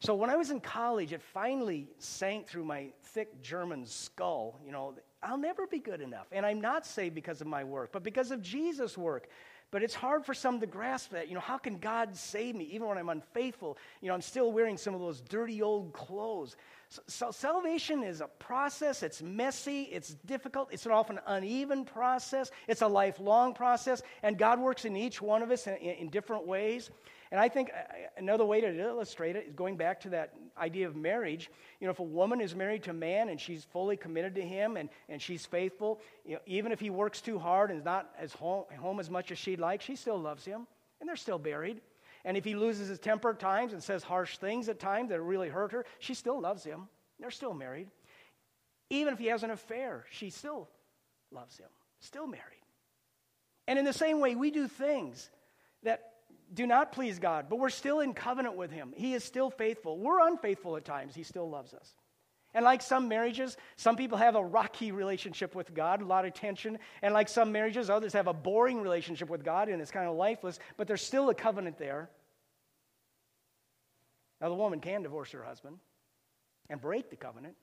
So 0.00 0.14
when 0.14 0.30
I 0.30 0.36
was 0.36 0.50
in 0.50 0.60
college, 0.60 1.12
it 1.12 1.20
finally 1.20 1.88
sank 1.98 2.48
through 2.48 2.64
my 2.64 2.92
thick 3.02 3.42
German 3.42 3.84
skull, 3.84 4.58
you 4.64 4.72
know, 4.72 4.94
I'll 5.22 5.36
never 5.36 5.66
be 5.66 5.78
good 5.78 6.00
enough. 6.00 6.28
And 6.32 6.46
I'm 6.46 6.62
not 6.62 6.86
saved 6.86 7.14
because 7.14 7.42
of 7.42 7.46
my 7.46 7.62
work, 7.64 7.90
but 7.92 8.02
because 8.02 8.30
of 8.30 8.40
Jesus' 8.40 8.96
work. 8.96 9.28
But 9.70 9.84
it's 9.84 9.94
hard 9.94 10.26
for 10.26 10.34
some 10.34 10.58
to 10.60 10.66
grasp 10.66 11.12
that. 11.12 11.28
You 11.28 11.34
know, 11.34 11.40
how 11.40 11.56
can 11.56 11.78
God 11.78 12.16
save 12.16 12.56
me 12.56 12.64
even 12.72 12.88
when 12.88 12.98
I'm 12.98 13.08
unfaithful? 13.08 13.78
You 14.00 14.08
know, 14.08 14.14
I'm 14.14 14.22
still 14.22 14.50
wearing 14.50 14.76
some 14.76 14.94
of 14.94 15.00
those 15.00 15.20
dirty 15.20 15.62
old 15.62 15.92
clothes. 15.92 16.56
So, 16.88 17.02
so, 17.06 17.30
salvation 17.30 18.02
is 18.02 18.20
a 18.20 18.26
process. 18.26 19.04
It's 19.04 19.22
messy. 19.22 19.82
It's 19.82 20.14
difficult. 20.26 20.70
It's 20.72 20.86
an 20.86 20.92
often 20.92 21.20
uneven 21.24 21.84
process. 21.84 22.50
It's 22.66 22.82
a 22.82 22.88
lifelong 22.88 23.54
process. 23.54 24.02
And 24.24 24.36
God 24.36 24.58
works 24.58 24.84
in 24.84 24.96
each 24.96 25.22
one 25.22 25.40
of 25.40 25.52
us 25.52 25.68
in, 25.68 25.76
in, 25.76 25.90
in 25.90 26.08
different 26.08 26.48
ways. 26.48 26.90
And 27.30 27.40
I 27.40 27.48
think 27.48 27.70
uh, 27.70 27.82
another 28.16 28.44
way 28.44 28.60
to 28.60 28.80
illustrate 28.80 29.36
it 29.36 29.46
is 29.46 29.54
going 29.54 29.76
back 29.76 30.00
to 30.00 30.10
that 30.10 30.34
idea 30.58 30.86
of 30.88 30.96
marriage. 30.96 31.48
You 31.80 31.86
know, 31.86 31.92
if 31.92 32.00
a 32.00 32.04
woman 32.04 32.40
is 32.40 32.56
married 32.56 32.82
to 32.84 32.90
a 32.90 32.94
man 32.94 33.28
and 33.28 33.40
she's 33.40 33.64
fully 33.64 33.96
committed 33.96 34.34
to 34.34 34.42
him 34.42 34.76
and, 34.76 34.88
and 35.08 35.22
she's 35.22 35.46
faithful, 35.46 36.00
you 36.24 36.34
know, 36.34 36.40
even 36.46 36.72
if 36.72 36.80
he 36.80 36.90
works 36.90 37.20
too 37.20 37.38
hard 37.38 37.70
and 37.70 37.78
is 37.78 37.84
not 37.84 38.10
as 38.18 38.32
home, 38.32 38.64
home 38.80 38.98
as 38.98 39.08
much 39.08 39.30
as 39.30 39.38
she'd 39.38 39.60
like, 39.60 39.80
she 39.80 39.94
still 39.94 40.18
loves 40.18 40.44
him 40.44 40.66
and 40.98 41.08
they're 41.08 41.16
still 41.16 41.38
married. 41.38 41.80
And 42.24 42.36
if 42.36 42.44
he 42.44 42.54
loses 42.54 42.88
his 42.88 42.98
temper 42.98 43.30
at 43.30 43.38
times 43.38 43.72
and 43.72 43.82
says 43.82 44.02
harsh 44.02 44.36
things 44.38 44.68
at 44.68 44.80
times 44.80 45.10
that 45.10 45.20
really 45.22 45.48
hurt 45.48 45.72
her, 45.72 45.86
she 46.00 46.14
still 46.14 46.40
loves 46.40 46.64
him. 46.64 46.88
They're 47.18 47.30
still 47.30 47.54
married. 47.54 47.88
Even 48.90 49.12
if 49.12 49.20
he 49.20 49.26
has 49.26 49.44
an 49.44 49.50
affair, 49.50 50.04
she 50.10 50.30
still 50.30 50.68
loves 51.30 51.56
him, 51.56 51.68
still 52.00 52.26
married. 52.26 52.44
And 53.68 53.78
in 53.78 53.84
the 53.84 53.92
same 53.92 54.20
way, 54.20 54.34
we 54.34 54.50
do 54.50 54.66
things 54.66 55.30
that 55.84 56.10
do 56.52 56.66
not 56.66 56.92
please 56.92 57.18
God, 57.18 57.46
but 57.48 57.58
we're 57.58 57.70
still 57.70 58.00
in 58.00 58.14
covenant 58.14 58.56
with 58.56 58.70
him. 58.70 58.92
He 58.96 59.14
is 59.14 59.24
still 59.24 59.50
faithful. 59.50 59.98
We're 59.98 60.26
unfaithful 60.26 60.76
at 60.76 60.84
times, 60.84 61.14
he 61.14 61.22
still 61.22 61.48
loves 61.48 61.74
us. 61.74 61.94
And 62.52 62.64
like 62.64 62.82
some 62.82 63.06
marriages, 63.06 63.56
some 63.76 63.94
people 63.94 64.18
have 64.18 64.34
a 64.34 64.42
rocky 64.42 64.90
relationship 64.90 65.54
with 65.54 65.72
God, 65.72 66.02
a 66.02 66.04
lot 66.04 66.24
of 66.24 66.34
tension. 66.34 66.78
And 67.00 67.14
like 67.14 67.28
some 67.28 67.52
marriages, 67.52 67.88
others 67.88 68.12
have 68.14 68.26
a 68.26 68.32
boring 68.32 68.80
relationship 68.80 69.28
with 69.28 69.44
God 69.44 69.68
and 69.68 69.80
it's 69.80 69.92
kind 69.92 70.08
of 70.08 70.16
lifeless, 70.16 70.58
but 70.76 70.88
there's 70.88 71.02
still 71.02 71.30
a 71.30 71.34
covenant 71.34 71.78
there. 71.78 72.10
Now, 74.40 74.48
the 74.48 74.54
woman 74.54 74.80
can 74.80 75.02
divorce 75.02 75.30
her 75.32 75.44
husband 75.44 75.78
and 76.68 76.80
break 76.80 77.10
the 77.10 77.16
covenant. 77.16 77.54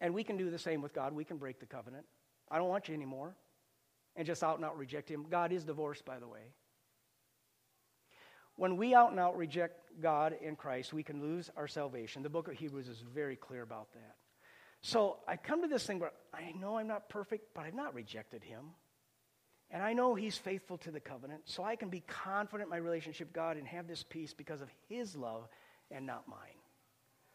And 0.00 0.12
we 0.12 0.24
can 0.24 0.36
do 0.36 0.50
the 0.50 0.58
same 0.58 0.82
with 0.82 0.92
God. 0.92 1.14
We 1.14 1.24
can 1.24 1.36
break 1.36 1.60
the 1.60 1.66
covenant. 1.66 2.04
I 2.50 2.58
don't 2.58 2.68
want 2.68 2.88
you 2.88 2.94
anymore. 2.94 3.36
And 4.16 4.26
just 4.26 4.42
out 4.42 4.56
and 4.56 4.64
out 4.64 4.76
reject 4.76 5.08
Him. 5.08 5.24
God 5.30 5.52
is 5.52 5.64
divorced, 5.64 6.04
by 6.04 6.18
the 6.18 6.26
way. 6.26 6.40
When 8.62 8.76
we 8.76 8.94
out 8.94 9.10
and 9.10 9.18
out 9.18 9.36
reject 9.36 9.90
God 10.00 10.36
in 10.40 10.54
Christ, 10.54 10.92
we 10.92 11.02
can 11.02 11.20
lose 11.20 11.50
our 11.56 11.66
salvation. 11.66 12.22
The 12.22 12.28
book 12.28 12.46
of 12.46 12.54
Hebrews 12.54 12.86
is 12.86 13.00
very 13.12 13.34
clear 13.34 13.62
about 13.62 13.92
that. 13.94 14.14
So 14.82 15.16
I 15.26 15.34
come 15.34 15.62
to 15.62 15.66
this 15.66 15.84
thing 15.84 15.98
where 15.98 16.12
I 16.32 16.52
know 16.56 16.78
I'm 16.78 16.86
not 16.86 17.08
perfect, 17.08 17.54
but 17.56 17.64
I've 17.64 17.74
not 17.74 17.92
rejected 17.92 18.44
him. 18.44 18.66
And 19.72 19.82
I 19.82 19.94
know 19.94 20.14
he's 20.14 20.36
faithful 20.36 20.78
to 20.78 20.92
the 20.92 21.00
covenant, 21.00 21.42
so 21.46 21.64
I 21.64 21.74
can 21.74 21.88
be 21.88 22.04
confident 22.06 22.68
in 22.68 22.70
my 22.70 22.76
relationship 22.76 23.30
with 23.30 23.34
God 23.34 23.56
and 23.56 23.66
have 23.66 23.88
this 23.88 24.04
peace 24.08 24.32
because 24.32 24.60
of 24.60 24.68
his 24.88 25.16
love 25.16 25.48
and 25.90 26.06
not 26.06 26.28
mine. 26.28 26.38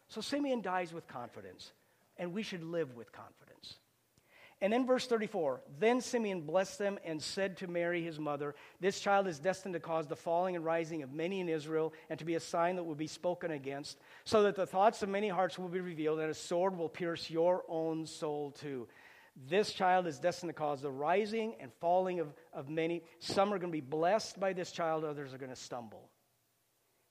So 0.08 0.22
Simeon 0.22 0.62
dies 0.62 0.94
with 0.94 1.06
confidence, 1.08 1.72
and 2.16 2.32
we 2.32 2.42
should 2.42 2.62
live 2.64 2.96
with 2.96 3.12
confidence. 3.12 3.47
And 4.60 4.72
then 4.72 4.86
verse 4.86 5.06
34 5.06 5.60
Then 5.78 6.00
Simeon 6.00 6.42
blessed 6.42 6.78
them 6.78 6.98
and 7.04 7.22
said 7.22 7.56
to 7.58 7.68
Mary, 7.68 8.02
his 8.02 8.18
mother, 8.18 8.54
This 8.80 9.00
child 9.00 9.28
is 9.28 9.38
destined 9.38 9.74
to 9.74 9.80
cause 9.80 10.06
the 10.06 10.16
falling 10.16 10.56
and 10.56 10.64
rising 10.64 11.02
of 11.02 11.12
many 11.12 11.40
in 11.40 11.48
Israel, 11.48 11.92
and 12.10 12.18
to 12.18 12.24
be 12.24 12.34
a 12.34 12.40
sign 12.40 12.76
that 12.76 12.84
will 12.84 12.94
be 12.94 13.06
spoken 13.06 13.52
against, 13.52 13.98
so 14.24 14.42
that 14.42 14.56
the 14.56 14.66
thoughts 14.66 15.02
of 15.02 15.08
many 15.08 15.28
hearts 15.28 15.58
will 15.58 15.68
be 15.68 15.80
revealed, 15.80 16.18
and 16.18 16.30
a 16.30 16.34
sword 16.34 16.76
will 16.76 16.88
pierce 16.88 17.30
your 17.30 17.62
own 17.68 18.06
soul 18.06 18.50
too. 18.50 18.88
This 19.48 19.72
child 19.72 20.08
is 20.08 20.18
destined 20.18 20.50
to 20.50 20.54
cause 20.54 20.82
the 20.82 20.90
rising 20.90 21.54
and 21.60 21.72
falling 21.74 22.18
of, 22.18 22.34
of 22.52 22.68
many. 22.68 23.04
Some 23.20 23.54
are 23.54 23.58
going 23.58 23.70
to 23.70 23.76
be 23.76 23.80
blessed 23.80 24.40
by 24.40 24.52
this 24.52 24.72
child, 24.72 25.04
others 25.04 25.32
are 25.32 25.38
going 25.38 25.50
to 25.50 25.56
stumble. 25.56 26.10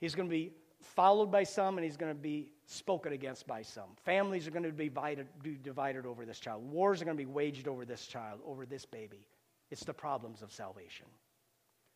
He's 0.02 0.14
going 0.14 0.28
to 0.28 0.36
be 0.36 0.52
followed 0.82 1.32
by 1.32 1.44
some, 1.44 1.78
and 1.78 1.86
he's 1.86 1.96
going 1.96 2.14
to 2.14 2.22
be 2.22 2.50
spoken 2.68 3.14
against 3.14 3.48
by 3.48 3.62
some. 3.62 3.90
Families 4.04 4.48
are 4.48 4.52
going 4.52 4.64
to 4.64 4.72
be 4.72 4.90
divided, 4.90 5.28
divided 5.64 6.06
over 6.06 6.26
this 6.26 6.40
child. 6.40 6.70
Wars 6.70 7.02
are 7.02 7.06
going 7.06 7.18
to 7.18 7.24
be 7.24 7.30
waged 7.30 7.68
over 7.68 7.86
this 7.86 8.06
child, 8.06 8.40
over 8.46 8.66
this 8.66 8.86
baby. 8.86 9.26
It's 9.72 9.84
the 9.84 9.94
problems 9.94 10.42
of 10.42 10.52
salvation. 10.52 11.06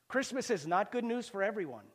Christmas 0.08 0.50
is 0.50 0.66
not 0.68 0.92
good 0.92 1.04
news 1.04 1.28
for 1.28 1.44
everyone. 1.44 1.86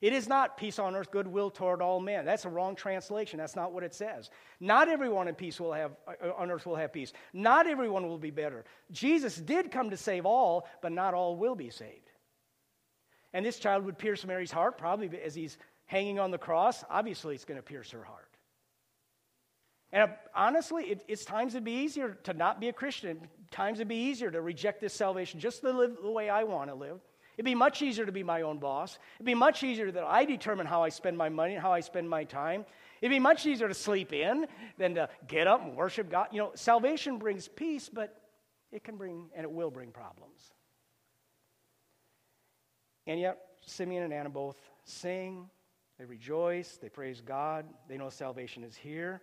It 0.00 0.12
is 0.12 0.28
not 0.28 0.56
peace 0.56 0.80
on 0.80 0.96
earth, 0.96 1.12
goodwill 1.12 1.48
toward 1.48 1.80
all 1.80 2.00
men. 2.00 2.24
That's 2.24 2.44
a 2.44 2.48
wrong 2.48 2.74
translation. 2.74 3.38
That's 3.38 3.54
not 3.54 3.72
what 3.72 3.84
it 3.84 3.94
says. 3.94 4.30
Not 4.58 4.88
everyone 4.88 5.28
in 5.28 5.36
peace 5.36 5.60
will 5.60 5.72
have 5.72 5.92
uh, 6.08 6.32
on 6.36 6.50
earth 6.50 6.66
will 6.66 6.74
have 6.74 6.92
peace. 6.92 7.12
Not 7.32 7.68
everyone 7.68 8.08
will 8.08 8.18
be 8.18 8.32
better. 8.32 8.64
Jesus 8.90 9.36
did 9.36 9.70
come 9.70 9.90
to 9.90 9.96
save 9.96 10.26
all, 10.26 10.66
but 10.80 10.90
not 10.90 11.14
all 11.14 11.36
will 11.36 11.54
be 11.54 11.70
saved. 11.70 12.10
And 13.32 13.46
this 13.46 13.60
child 13.60 13.84
would 13.84 13.96
pierce 13.96 14.26
Mary's 14.26 14.50
heart, 14.50 14.76
probably 14.76 15.08
as 15.20 15.36
he's 15.36 15.56
hanging 15.92 16.18
on 16.18 16.30
the 16.30 16.38
cross, 16.38 16.82
obviously 16.88 17.34
it's 17.34 17.44
going 17.44 17.58
to 17.58 17.62
pierce 17.62 17.90
her 17.90 18.02
heart. 18.02 18.30
And 19.92 20.10
honestly, 20.34 20.84
it, 20.84 21.04
it's 21.06 21.22
times 21.22 21.54
it'd 21.54 21.64
be 21.64 21.82
easier 21.84 22.16
to 22.24 22.32
not 22.32 22.60
be 22.60 22.68
a 22.68 22.72
Christian. 22.72 23.20
Times 23.50 23.78
it'd 23.78 23.88
be 23.88 24.06
easier 24.06 24.30
to 24.30 24.40
reject 24.40 24.80
this 24.80 24.94
salvation 24.94 25.38
just 25.38 25.60
to 25.60 25.70
live 25.70 25.98
the 26.02 26.10
way 26.10 26.30
I 26.30 26.44
want 26.44 26.70
to 26.70 26.74
live. 26.74 26.98
It'd 27.36 27.44
be 27.44 27.54
much 27.54 27.82
easier 27.82 28.06
to 28.06 28.12
be 28.12 28.22
my 28.22 28.40
own 28.40 28.58
boss. 28.58 28.98
It'd 29.16 29.26
be 29.26 29.34
much 29.34 29.62
easier 29.62 29.90
that 29.92 30.04
I 30.04 30.24
determine 30.24 30.66
how 30.66 30.82
I 30.82 30.88
spend 30.88 31.18
my 31.18 31.28
money 31.28 31.54
and 31.54 31.62
how 31.62 31.74
I 31.74 31.80
spend 31.80 32.08
my 32.08 32.24
time. 32.24 32.64
It'd 33.02 33.10
be 33.10 33.18
much 33.18 33.44
easier 33.44 33.68
to 33.68 33.74
sleep 33.74 34.14
in 34.14 34.46
than 34.78 34.94
to 34.94 35.10
get 35.28 35.46
up 35.46 35.62
and 35.62 35.76
worship 35.76 36.10
God. 36.10 36.28
You 36.32 36.38
know, 36.38 36.52
salvation 36.54 37.18
brings 37.18 37.48
peace, 37.48 37.90
but 37.92 38.16
it 38.70 38.82
can 38.82 38.96
bring, 38.96 39.28
and 39.36 39.44
it 39.44 39.52
will 39.52 39.70
bring 39.70 39.90
problems. 39.90 40.52
And 43.06 43.20
yet, 43.20 43.38
Simeon 43.66 44.04
and 44.04 44.12
Anna 44.12 44.30
both 44.30 44.56
sing, 44.84 45.50
they 46.02 46.06
rejoice, 46.06 46.78
they 46.82 46.88
praise 46.88 47.20
God, 47.20 47.64
they 47.88 47.96
know 47.96 48.10
salvation 48.10 48.64
is 48.64 48.74
here, 48.74 49.22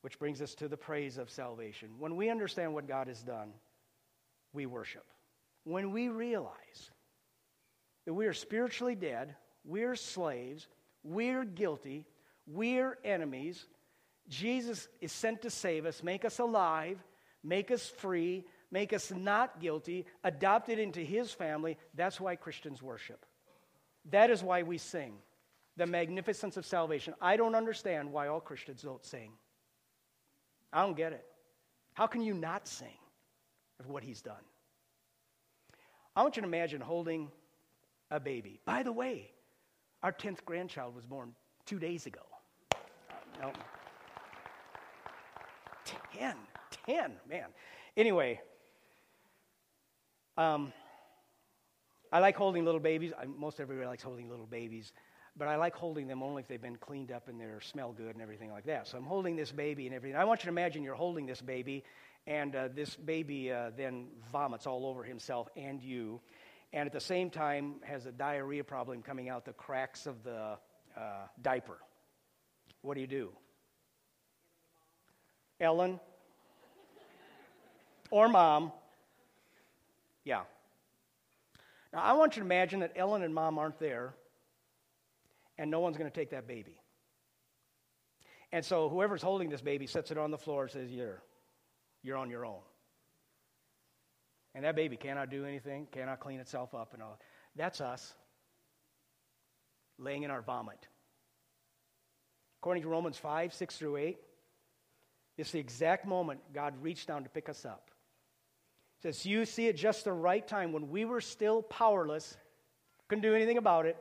which 0.00 0.18
brings 0.18 0.42
us 0.42 0.56
to 0.56 0.66
the 0.66 0.76
praise 0.76 1.18
of 1.18 1.30
salvation. 1.30 1.90
When 2.00 2.16
we 2.16 2.30
understand 2.30 2.74
what 2.74 2.88
God 2.88 3.06
has 3.06 3.22
done, 3.22 3.52
we 4.52 4.66
worship. 4.66 5.04
When 5.62 5.92
we 5.92 6.08
realize 6.08 6.90
that 8.06 8.14
we 8.14 8.26
are 8.26 8.32
spiritually 8.32 8.96
dead, 8.96 9.36
we're 9.64 9.94
slaves, 9.94 10.66
we're 11.04 11.44
guilty, 11.44 12.06
we're 12.48 12.98
enemies, 13.04 13.64
Jesus 14.28 14.88
is 15.00 15.12
sent 15.12 15.42
to 15.42 15.50
save 15.50 15.86
us, 15.86 16.02
make 16.02 16.24
us 16.24 16.40
alive, 16.40 16.98
make 17.44 17.70
us 17.70 17.86
free, 17.86 18.44
make 18.72 18.92
us 18.92 19.12
not 19.12 19.60
guilty, 19.60 20.06
adopted 20.24 20.80
into 20.80 21.02
his 21.02 21.30
family. 21.30 21.78
That's 21.94 22.20
why 22.20 22.34
Christians 22.34 22.82
worship. 22.82 23.24
That 24.10 24.30
is 24.30 24.42
why 24.42 24.64
we 24.64 24.78
sing 24.78 25.18
the 25.78 25.86
magnificence 25.86 26.56
of 26.56 26.66
salvation. 26.66 27.14
I 27.22 27.36
don't 27.36 27.54
understand 27.54 28.12
why 28.12 28.26
all 28.26 28.40
Christians 28.40 28.82
don't 28.82 29.04
sing. 29.04 29.32
I 30.72 30.82
don't 30.82 30.96
get 30.96 31.12
it. 31.12 31.24
How 31.94 32.06
can 32.06 32.20
you 32.20 32.34
not 32.34 32.66
sing 32.68 32.98
of 33.80 33.86
what 33.86 34.02
he's 34.02 34.20
done? 34.20 34.34
I 36.14 36.22
want 36.22 36.36
you 36.36 36.42
to 36.42 36.48
imagine 36.48 36.80
holding 36.80 37.30
a 38.10 38.18
baby. 38.18 38.60
By 38.64 38.82
the 38.82 38.92
way, 38.92 39.30
our 40.02 40.12
10th 40.12 40.44
grandchild 40.44 40.96
was 40.96 41.06
born 41.06 41.32
two 41.64 41.78
days 41.78 42.06
ago. 42.06 42.22
No. 43.40 43.52
10, 46.18 46.34
10, 46.86 47.12
man. 47.28 47.46
Anyway, 47.96 48.40
um, 50.36 50.72
I 52.12 52.18
like 52.18 52.36
holding 52.36 52.64
little 52.64 52.80
babies. 52.80 53.12
I, 53.16 53.26
most 53.26 53.60
everybody 53.60 53.86
likes 53.86 54.02
holding 54.02 54.28
little 54.28 54.46
babies, 54.46 54.92
but 55.38 55.48
I 55.48 55.56
like 55.56 55.74
holding 55.74 56.08
them 56.08 56.22
only 56.22 56.42
if 56.42 56.48
they've 56.48 56.60
been 56.60 56.76
cleaned 56.76 57.12
up 57.12 57.28
and 57.28 57.40
they 57.40 57.46
smell 57.60 57.92
good 57.92 58.14
and 58.14 58.22
everything 58.22 58.50
like 58.50 58.64
that. 58.66 58.88
So 58.88 58.98
I'm 58.98 59.04
holding 59.04 59.36
this 59.36 59.52
baby 59.52 59.86
and 59.86 59.94
everything. 59.94 60.16
I 60.16 60.24
want 60.24 60.40
you 60.40 60.44
to 60.44 60.50
imagine 60.50 60.82
you're 60.82 60.94
holding 60.94 61.26
this 61.26 61.40
baby, 61.40 61.84
and 62.26 62.54
uh, 62.54 62.68
this 62.74 62.96
baby 62.96 63.52
uh, 63.52 63.70
then 63.76 64.08
vomits 64.32 64.66
all 64.66 64.86
over 64.86 65.04
himself 65.04 65.48
and 65.56 65.82
you, 65.82 66.20
and 66.72 66.86
at 66.86 66.92
the 66.92 67.00
same 67.00 67.30
time 67.30 67.76
has 67.84 68.06
a 68.06 68.12
diarrhea 68.12 68.64
problem 68.64 69.02
coming 69.02 69.28
out 69.28 69.44
the 69.44 69.52
cracks 69.52 70.06
of 70.06 70.22
the 70.24 70.58
uh, 70.96 71.00
diaper. 71.40 71.78
What 72.82 72.94
do 72.94 73.00
you 73.00 73.06
do? 73.06 73.30
Ellen 75.60 76.00
or 78.10 78.28
mom 78.28 78.72
yeah. 80.28 80.42
Now, 81.90 82.02
I 82.02 82.12
want 82.12 82.36
you 82.36 82.42
to 82.42 82.46
imagine 82.46 82.80
that 82.80 82.92
Ellen 82.96 83.22
and 83.22 83.34
mom 83.34 83.58
aren't 83.58 83.78
there, 83.78 84.14
and 85.58 85.70
no 85.70 85.80
one's 85.80 85.96
going 85.96 86.10
to 86.10 86.14
take 86.14 86.30
that 86.30 86.46
baby. 86.46 86.80
And 88.52 88.64
so 88.64 88.88
whoever's 88.88 89.22
holding 89.22 89.50
this 89.50 89.60
baby 89.60 89.86
sets 89.86 90.10
it 90.10 90.18
on 90.18 90.30
the 90.30 90.38
floor 90.38 90.62
and 90.62 90.70
says, 90.70 90.90
You're, 90.90 91.22
you're 92.02 92.16
on 92.16 92.30
your 92.30 92.46
own. 92.46 92.60
And 94.54 94.64
that 94.64 94.74
baby 94.76 94.96
cannot 94.96 95.30
do 95.30 95.44
anything, 95.44 95.86
cannot 95.92 96.20
clean 96.20 96.40
itself 96.40 96.74
up, 96.74 96.94
and 96.94 97.02
all. 97.02 97.18
That's 97.54 97.80
us 97.80 98.14
laying 99.98 100.22
in 100.22 100.30
our 100.30 100.40
vomit. 100.40 100.88
According 102.60 102.82
to 102.84 102.88
Romans 102.88 103.18
5, 103.18 103.52
6 103.52 103.76
through 103.76 103.96
8, 103.98 104.18
it's 105.36 105.52
the 105.52 105.60
exact 105.60 106.06
moment 106.06 106.40
God 106.52 106.74
reached 106.82 107.06
down 107.06 107.22
to 107.24 107.28
pick 107.28 107.48
us 107.48 107.64
up 107.64 107.90
says, 109.02 109.24
You 109.24 109.44
see 109.44 109.68
at 109.68 109.76
just 109.76 110.04
the 110.04 110.12
right 110.12 110.46
time 110.46 110.72
when 110.72 110.90
we 110.90 111.04
were 111.04 111.20
still 111.20 111.62
powerless, 111.62 112.36
couldn't 113.08 113.22
do 113.22 113.34
anything 113.34 113.58
about 113.58 113.86
it, 113.86 113.96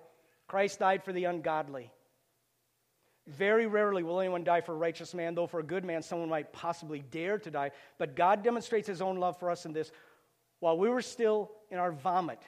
Christ 0.47 0.79
died 0.79 1.03
for 1.03 1.13
the 1.13 1.25
ungodly. 1.25 1.91
Very 3.27 3.67
rarely 3.67 4.03
will 4.03 4.21
anyone 4.21 4.43
die 4.43 4.61
for 4.61 4.71
a 4.71 4.77
righteous 4.77 5.13
man, 5.13 5.35
though 5.35 5.47
for 5.47 5.59
a 5.59 5.63
good 5.63 5.83
man, 5.83 6.01
someone 6.01 6.29
might 6.29 6.53
possibly 6.53 7.03
dare 7.11 7.37
to 7.39 7.51
die. 7.51 7.71
But 7.97 8.15
God 8.15 8.43
demonstrates 8.43 8.87
his 8.87 9.01
own 9.01 9.17
love 9.17 9.37
for 9.37 9.51
us 9.51 9.65
in 9.65 9.73
this. 9.73 9.91
While 10.59 10.77
we 10.77 10.89
were 10.89 11.01
still 11.01 11.51
in 11.69 11.77
our 11.77 11.91
vomit, 11.91 12.39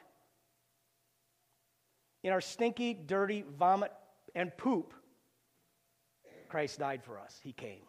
in 2.23 2.31
our 2.31 2.41
stinky, 2.41 2.93
dirty 2.93 3.43
vomit 3.57 3.91
and 4.33 4.55
poop, 4.55 4.93
Christ 6.47 6.79
died 6.79 7.03
for 7.03 7.19
us. 7.19 7.39
He 7.43 7.51
came 7.51 7.81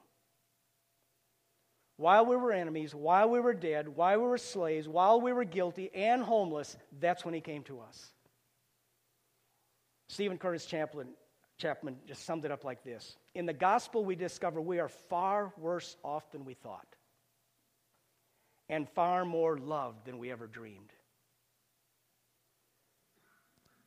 while 2.00 2.24
we 2.24 2.34
were 2.34 2.50
enemies, 2.50 2.94
while 2.94 3.28
we 3.28 3.40
were 3.40 3.52
dead, 3.52 3.86
while 3.86 4.18
we 4.18 4.26
were 4.26 4.38
slaves, 4.38 4.88
while 4.88 5.20
we 5.20 5.34
were 5.34 5.44
guilty 5.44 5.90
and 5.94 6.22
homeless, 6.22 6.78
that's 6.98 7.26
when 7.26 7.34
he 7.34 7.42
came 7.42 7.62
to 7.62 7.78
us. 7.78 8.14
Steven 10.10 10.38
Curtis 10.38 10.66
Chapman, 10.66 11.06
Chapman 11.56 11.96
just 12.04 12.24
summed 12.24 12.44
it 12.44 12.50
up 12.50 12.64
like 12.64 12.82
this 12.82 13.16
In 13.36 13.46
the 13.46 13.52
gospel, 13.52 14.04
we 14.04 14.16
discover 14.16 14.60
we 14.60 14.80
are 14.80 14.88
far 14.88 15.52
worse 15.56 15.96
off 16.02 16.32
than 16.32 16.44
we 16.44 16.54
thought, 16.54 16.96
and 18.68 18.88
far 18.88 19.24
more 19.24 19.56
loved 19.56 20.04
than 20.06 20.18
we 20.18 20.32
ever 20.32 20.48
dreamed. 20.48 20.90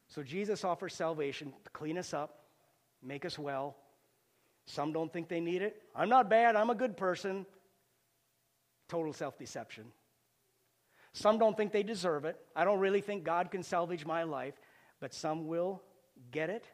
So 0.07 0.23
Jesus 0.23 0.63
offers 0.63 0.93
salvation 0.93 1.51
to 1.65 1.69
clean 1.71 1.97
us 1.97 2.13
up, 2.13 2.45
make 3.01 3.25
us 3.25 3.38
well. 3.38 3.75
Some 4.65 4.93
don't 4.93 5.12
think 5.12 5.27
they 5.27 5.41
need 5.41 5.62
it. 5.62 5.81
I'm 5.93 6.07
not 6.07 6.29
bad, 6.29 6.55
I'm 6.55 6.69
a 6.69 6.75
good 6.75 6.95
person. 6.95 7.45
Total 8.88 9.12
self 9.12 9.38
deception. 9.38 9.88
Some 11.12 11.38
don't 11.38 11.57
think 11.57 11.73
they 11.73 11.83
deserve 11.83 12.23
it. 12.23 12.38
I 12.55 12.63
don't 12.63 12.79
really 12.79 13.01
think 13.01 13.25
God 13.25 13.51
can 13.51 13.62
salvage 13.62 14.05
my 14.05 14.23
life, 14.23 14.53
but 15.01 15.13
some 15.13 15.47
will 15.47 15.81
get 16.31 16.49
it, 16.49 16.65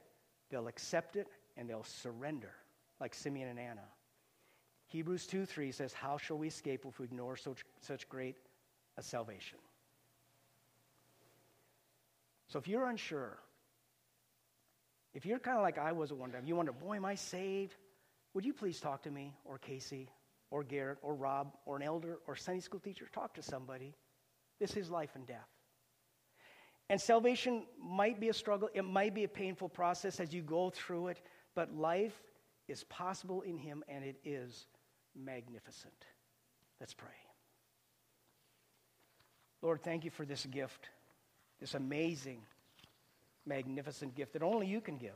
they'll 0.50 0.68
accept 0.68 1.16
it, 1.16 1.28
and 1.58 1.70
they'll 1.70 1.84
surrender, 1.84 2.52
like 3.00 3.14
Simeon 3.14 3.50
and 3.50 3.60
Anna. 3.60 3.86
Hebrews 4.88 5.28
2 5.28 5.46
3 5.46 5.72
says, 5.72 5.94
How 5.94 6.18
shall 6.18 6.38
we 6.38 6.48
escape 6.48 6.86
if 6.88 7.00
we 7.00 7.06
ignore 7.06 7.38
such, 7.38 7.66
such 7.82 8.10
great 8.10 8.38
a 8.98 9.04
salvation? 9.04 9.60
So 12.48 12.58
if 12.58 12.68
you're 12.68 12.90
unsure, 12.90 13.38
if 15.14 15.26
you're 15.26 15.40
kind 15.40 15.58
of 15.58 15.64
like 15.64 15.78
I 15.78 15.92
was 15.92 16.12
at 16.12 16.18
one 16.18 16.32
time, 16.32 16.46
you 16.46 16.56
wonder, 16.56 16.72
boy, 16.72 16.96
am 16.96 17.06
I 17.06 17.16
saved? 17.16 17.76
Would 18.34 18.46
you 18.46 18.54
please 18.54 18.80
talk 18.80 19.04
to 19.04 19.12
me 19.12 19.34
or 19.46 19.58
Casey 19.58 20.10
or 20.52 20.64
Garrett 20.64 20.98
or 21.02 21.14
Rob 21.14 21.54
or 21.66 21.76
an 21.78 21.84
elder 21.84 22.20
or 22.28 22.36
Sunday 22.36 22.62
school 22.62 22.80
teacher. 22.80 23.08
Talk 23.14 23.34
to 23.36 23.42
somebody. 23.42 23.94
This 24.60 24.76
is 24.76 24.90
life 24.90 25.12
and 25.16 25.26
death. 25.26 25.48
And 26.90 27.00
salvation 27.00 27.66
might 27.80 28.20
be 28.20 28.30
a 28.30 28.34
struggle, 28.34 28.70
it 28.74 28.84
might 28.84 29.14
be 29.14 29.24
a 29.24 29.28
painful 29.28 29.70
process 29.70 30.20
as 30.20 30.34
you 30.34 30.42
go 30.42 30.72
through 30.72 31.10
it, 31.10 31.22
but 31.54 31.76
life 31.76 32.20
is 32.68 32.84
possible 32.86 33.42
in 33.42 33.58
Him 33.58 33.84
and 33.88 34.04
it 34.04 34.20
is 34.26 34.66
magnificent. 35.16 35.94
Let's 36.80 36.94
pray. 36.94 37.10
Lord, 39.62 39.84
thank 39.84 40.06
you 40.06 40.10
for 40.10 40.26
this 40.26 40.46
gift, 40.46 40.90
this 41.60 41.74
amazing, 41.74 42.42
magnificent 43.46 44.16
gift 44.16 44.34
that 44.34 44.44
only 44.44 44.68
you 44.68 44.82
can 44.82 44.98
give. 44.98 45.12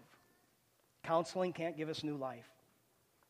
Counseling 1.03 1.53
can't 1.53 1.77
give 1.77 1.89
us 1.89 2.03
new 2.03 2.17
life. 2.17 2.49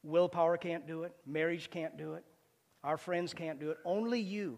Willpower 0.03 0.57
can't 0.57 0.85
do 0.85 1.03
it. 1.03 1.13
Marriage 1.25 1.69
can't 1.69 1.97
do 1.97 2.13
it. 2.15 2.23
Our 2.83 2.97
friends 2.97 3.33
can't 3.33 3.59
do 3.59 3.71
it. 3.71 3.77
Only 3.85 4.19
you 4.19 4.57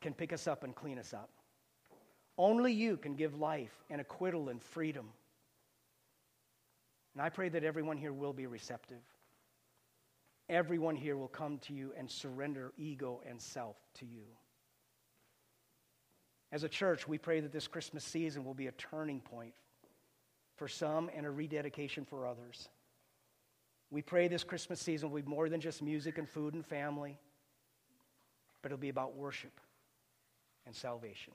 can 0.00 0.14
pick 0.14 0.32
us 0.32 0.46
up 0.46 0.62
and 0.62 0.74
clean 0.74 0.98
us 0.98 1.12
up. 1.12 1.30
Only 2.40 2.72
you 2.72 2.96
can 2.96 3.16
give 3.16 3.38
life 3.38 3.84
and 3.90 4.00
acquittal 4.00 4.48
and 4.48 4.62
freedom. 4.62 5.10
And 7.12 7.20
I 7.22 7.28
pray 7.28 7.50
that 7.50 7.64
everyone 7.64 7.98
here 7.98 8.14
will 8.14 8.32
be 8.32 8.46
receptive. 8.46 9.02
Everyone 10.48 10.96
here 10.96 11.18
will 11.18 11.28
come 11.28 11.58
to 11.58 11.74
you 11.74 11.92
and 11.98 12.10
surrender 12.10 12.72
ego 12.78 13.20
and 13.28 13.38
self 13.38 13.76
to 13.98 14.06
you. 14.06 14.22
As 16.50 16.64
a 16.64 16.68
church, 16.68 17.06
we 17.06 17.18
pray 17.18 17.40
that 17.40 17.52
this 17.52 17.68
Christmas 17.68 18.04
season 18.04 18.42
will 18.42 18.54
be 18.54 18.68
a 18.68 18.72
turning 18.72 19.20
point 19.20 19.52
for 20.56 20.66
some 20.66 21.10
and 21.14 21.26
a 21.26 21.30
rededication 21.30 22.06
for 22.06 22.26
others. 22.26 22.70
We 23.90 24.00
pray 24.00 24.28
this 24.28 24.44
Christmas 24.44 24.80
season 24.80 25.10
will 25.10 25.20
be 25.20 25.28
more 25.28 25.50
than 25.50 25.60
just 25.60 25.82
music 25.82 26.16
and 26.16 26.26
food 26.26 26.54
and 26.54 26.64
family, 26.64 27.18
but 28.62 28.72
it'll 28.72 28.80
be 28.80 28.88
about 28.88 29.14
worship 29.14 29.60
and 30.64 30.74
salvation. 30.74 31.34